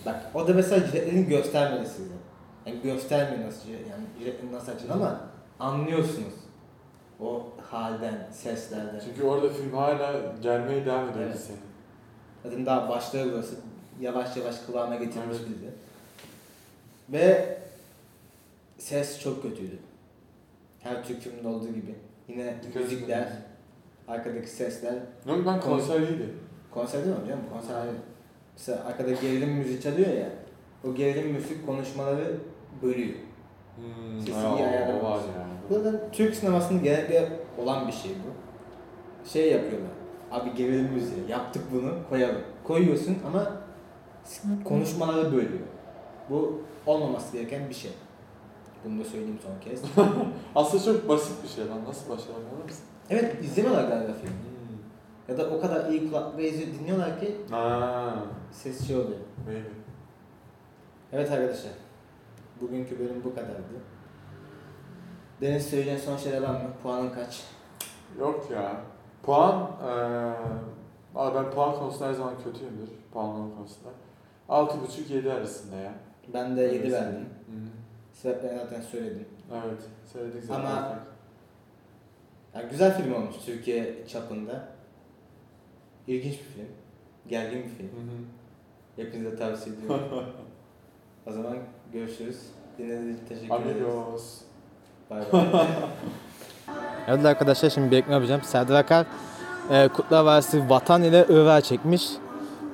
Bak 0.06 0.20
o 0.34 0.48
da 0.48 0.54
mesela 0.54 0.86
jiletlerini 0.86 1.26
göstermedi 1.26 1.88
size. 1.88 2.12
Yani 2.66 2.80
göstermiyor 2.82 3.48
nasıl 3.48 3.68
yani 3.68 4.04
jiletlerin 4.18 4.52
nasıl 4.52 4.72
açın 4.72 4.88
ama 4.88 5.20
anlıyorsunuz. 5.60 6.34
O 7.20 7.42
halden, 7.70 8.28
seslerden. 8.32 9.00
Çünkü 9.04 9.22
orada 9.22 9.48
film 9.48 9.72
hala 9.72 10.12
gelmeye 10.42 10.86
devam 10.86 11.08
ediyor 11.08 11.24
Evet. 11.26 11.40
seni. 11.40 11.56
Zaten 12.44 12.66
daha 12.66 12.88
başlıyor 12.88 13.26
burası. 13.32 13.54
Yavaş 14.00 14.36
yavaş 14.36 14.58
kıvama 14.66 14.94
getirmiş 14.96 15.36
Evet. 15.40 15.48
bizi. 15.48 15.70
Ve 17.08 17.58
ses 18.78 19.20
çok 19.20 19.42
kötüydü. 19.42 19.78
Her 20.80 21.04
Türk 21.04 21.20
filminde 21.20 21.48
olduğu 21.48 21.68
gibi. 21.68 21.94
Yine 22.28 22.54
Dikkat 22.62 22.82
müzikler, 22.82 23.28
arkadaki 24.08 24.50
sesler. 24.50 24.94
Yok 25.26 25.46
ben 25.46 25.60
konser 25.60 26.00
iyiydi. 26.00 26.34
Konser 26.70 27.04
değil 27.04 27.16
mi 27.16 27.22
hocam? 27.22 27.38
Konser 27.52 27.74
ayrı. 27.74 27.92
Mesela 28.52 28.84
arkada 28.84 29.10
gerilim 29.12 29.48
müziği 29.50 29.80
çalıyor 29.80 30.08
ya. 30.08 30.28
O 30.84 30.94
gerilim 30.94 31.32
müzik 31.32 31.66
konuşmaları 31.66 32.36
bölüyor. 32.82 33.14
Hmm, 33.76 34.20
Sesi 34.20 34.38
aa, 34.38 34.56
iyi 34.58 34.66
ayarlamış. 34.66 35.02
ya. 35.04 35.46
Zaten 35.70 36.00
Türk 36.12 36.34
sinemasının 36.34 36.82
genellikle 36.82 37.28
olan 37.58 37.86
bir 37.88 37.92
şey 37.92 38.10
bu. 38.10 38.32
Şey 39.28 39.52
yapıyorlar. 39.52 39.90
Abi 40.30 40.54
gerilim 40.54 40.92
müziği. 40.92 41.28
Yaptık 41.28 41.62
bunu 41.72 41.94
koyalım. 42.08 42.42
Koyuyorsun 42.64 43.18
ama 43.26 43.52
konuşmaları 44.64 45.32
bölüyor. 45.32 45.60
Bu 46.30 46.62
olmaması 46.86 47.32
gereken 47.36 47.68
bir 47.68 47.74
şey. 47.74 47.90
Bunu 48.84 49.00
da 49.00 49.04
söyleyeyim 49.04 49.38
son 49.42 49.70
kez. 49.70 49.82
Aslında 50.54 50.84
çok 50.84 51.08
basit 51.08 51.42
bir 51.44 51.48
şey 51.48 51.66
lan. 51.68 51.78
Nasıl 51.88 52.10
başaramıyorlar 52.10 52.64
mısın? 52.64 52.84
evet 53.10 53.44
izlemiyorlar 53.44 53.88
galiba 53.88 54.12
filmi. 54.12 54.34
Ya 55.32 55.38
da 55.38 55.50
o 55.50 55.60
kadar 55.60 55.88
iyi 55.90 56.08
kulaklıkla 56.10 56.42
izliyor, 56.42 56.68
dinliyorlar 56.80 57.20
ki 57.20 57.36
Aa, 57.52 58.10
ses 58.50 58.86
şey 58.86 58.96
oluyor. 58.96 59.18
maybe. 59.46 59.68
Evet 61.12 61.30
arkadaşlar. 61.30 61.72
Bugünkü 62.60 62.98
bölüm 62.98 63.24
bu 63.24 63.34
kadardı. 63.34 63.62
Deniz 65.40 65.66
söyleyeceğin 65.66 65.98
son 65.98 66.16
şeyler 66.16 66.42
var 66.42 66.48
mı? 66.50 66.70
Puanın 66.82 67.10
kaç? 67.10 67.42
Yok 68.20 68.48
ya. 68.50 68.76
Puan, 69.22 69.70
eee 69.86 70.32
Abi 71.14 71.34
ben 71.34 71.50
puan 71.50 71.74
konusunda 71.78 72.08
her 72.08 72.12
zaman 72.12 72.34
kötüyümdür. 72.44 72.88
Puanlama 73.12 73.54
konusunda. 73.56 73.88
6.5-7 74.48 75.32
arasında 75.32 75.76
ya. 75.76 75.92
Ben 76.34 76.56
de 76.56 76.62
7 76.62 76.72
Öyle 76.74 76.92
verdim. 76.92 77.04
söyleyeyim. 77.06 77.28
Sebeplerini 78.12 78.58
zaten 78.58 78.80
söyledim. 78.80 79.28
Evet, 79.52 79.80
söyledik 80.12 80.44
zaten. 80.44 80.60
Ama- 80.64 80.98
Yani 82.54 82.70
güzel 82.70 82.96
film 83.02 83.14
olmuş 83.14 83.34
Türkiye 83.46 84.06
çapında. 84.06 84.68
İlginç 86.08 86.32
bir 86.32 86.38
film. 86.38 86.66
Gergin 87.28 87.58
bir 87.58 87.68
film. 87.68 87.88
Hı 87.88 88.00
hı. 88.00 89.04
Hepinize 89.04 89.36
tavsiye 89.36 89.76
ediyorum. 89.76 90.04
o 91.26 91.32
zaman 91.32 91.56
görüşürüz. 91.92 92.36
Dinlediğiniz 92.78 93.16
için 93.16 93.26
teşekkür 93.26 93.54
ederiz. 93.54 93.82
Amigos. 93.82 94.38
Bay 95.10 95.22
bay. 95.32 95.46
evet 97.08 97.24
arkadaşlar 97.24 97.70
şimdi 97.70 97.90
bir 97.90 97.96
ekleme 97.96 98.14
yapacağım. 98.14 98.42
Serdar 98.42 98.74
Akar 98.74 99.06
e, 99.70 99.88
Kurtlar 99.88 100.24
Vadisi 100.24 100.70
Vatan 100.70 101.02
ile 101.02 101.26
Irak'ı 101.28 101.68
çekmiş. 101.68 102.10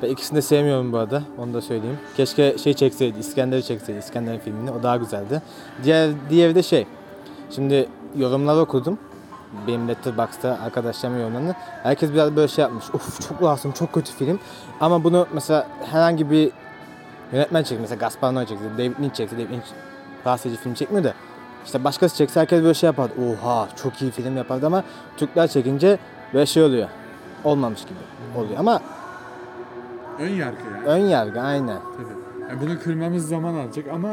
Ve 0.03 0.09
ikisini 0.09 0.37
de 0.37 0.43
sevmiyorum 0.43 0.93
bu 0.93 0.99
arada. 0.99 1.23
Onu 1.39 1.55
da 1.55 1.61
söyleyeyim. 1.61 1.99
Keşke 2.17 2.59
şey 2.59 2.75
çekseydi, 2.75 3.19
İskender'i 3.19 3.63
çekseydi. 3.63 3.99
İskender'in 3.99 4.39
filmini. 4.39 4.71
O 4.71 4.83
daha 4.83 4.97
güzeldi. 4.97 5.43
Diğer 5.85 6.11
diğeri 6.31 6.55
de 6.55 6.63
şey. 6.63 6.87
Şimdi 7.51 7.89
yorumları 8.17 8.59
okudum. 8.59 8.99
Benim 9.67 9.89
Letterboxd'ta 9.89 10.59
arkadaşlarımın 10.65 11.21
yorumlarını. 11.21 11.55
Herkes 11.83 12.13
biraz 12.13 12.37
böyle 12.37 12.49
şey 12.49 12.63
yapmış. 12.63 12.85
Of 12.95 13.29
çok 13.29 13.43
lazım, 13.43 13.73
çok 13.73 13.93
kötü 13.93 14.13
film. 14.13 14.39
Ama 14.81 15.05
bunu 15.05 15.27
mesela 15.33 15.67
herhangi 15.93 16.31
bir 16.31 16.51
yönetmen 17.33 17.63
çekti. 17.63 17.81
Mesela 17.83 17.99
Gaspar 17.99 18.33
Noé 18.33 18.47
çekti, 18.47 18.65
David 18.79 18.99
Lynch 19.01 19.15
çekti. 19.15 19.37
David 19.37 19.51
Lynch 19.51 19.67
rahatsız 20.27 20.47
edici 20.53 20.63
film 20.63 20.75
çekmiyor 20.75 21.05
da. 21.05 21.15
İşte 21.67 21.85
başkası 21.85 22.17
çekse 22.17 22.41
herkes 22.41 22.63
böyle 22.63 22.75
şey 22.75 22.87
yapardı. 22.87 23.13
Oha 23.43 23.69
çok 23.83 24.03
iyi 24.03 24.11
film 24.11 24.37
yapardı 24.37 24.67
ama 24.67 24.85
Türkler 25.17 25.49
çekince 25.49 25.99
böyle 26.35 26.47
şey 26.47 26.63
oluyor. 26.63 26.89
Olmamış 27.45 27.81
gibi 27.85 28.39
oluyor 28.39 28.59
ama 28.59 28.81
Ön 30.19 30.29
yargı 30.29 30.57
ya. 30.87 30.93
ön 30.93 30.99
yargı 30.99 31.41
aynen. 31.41 31.79
Tabii. 31.97 32.49
Yani 32.51 32.61
bunu 32.61 32.79
kırmamız 32.81 33.29
zaman 33.29 33.55
alacak 33.55 33.85
ama 33.93 34.09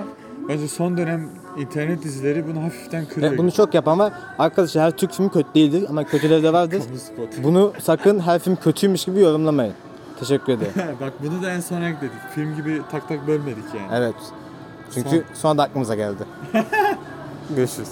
bence 0.50 0.68
son 0.68 0.98
dönem 0.98 1.30
internet 1.58 2.04
dizileri 2.04 2.48
bunu 2.48 2.64
hafiften 2.64 3.06
kırıyor. 3.06 3.32
Ve 3.32 3.38
bunu 3.38 3.52
çok 3.52 3.74
yapan 3.74 4.00
var. 4.00 4.14
Arkadaşlar 4.40 4.84
her 4.84 4.92
Türk 4.92 5.14
filmi 5.14 5.32
kötü 5.32 5.54
değildir 5.56 5.86
ama 5.90 6.04
kötüleri 6.04 6.44
de 6.44 6.54
vardır. 6.54 6.84
Bunu 7.44 7.74
sakın 7.82 8.20
her 8.20 8.40
film 8.40 8.56
kötüymüş 8.56 9.06
gibi 9.06 9.20
yorumlamayın. 9.20 9.74
Teşekkür 10.20 10.54
ederim. 10.54 10.74
Bak 11.02 11.14
bunu 11.24 11.44
da 11.44 11.52
en 11.52 11.60
son 11.60 11.82
ekledik. 11.82 12.18
Film 12.36 12.56
gibi 12.56 12.82
tak 12.92 13.10
tak 13.10 13.28
bölmedik 13.28 13.64
yani. 13.78 13.88
Evet. 13.94 14.16
Çünkü 14.94 15.24
sonra 15.34 15.58
da 15.58 15.64
aklımıza 15.64 15.96
geldi. 15.96 16.24
Görüşürüz. 17.56 17.90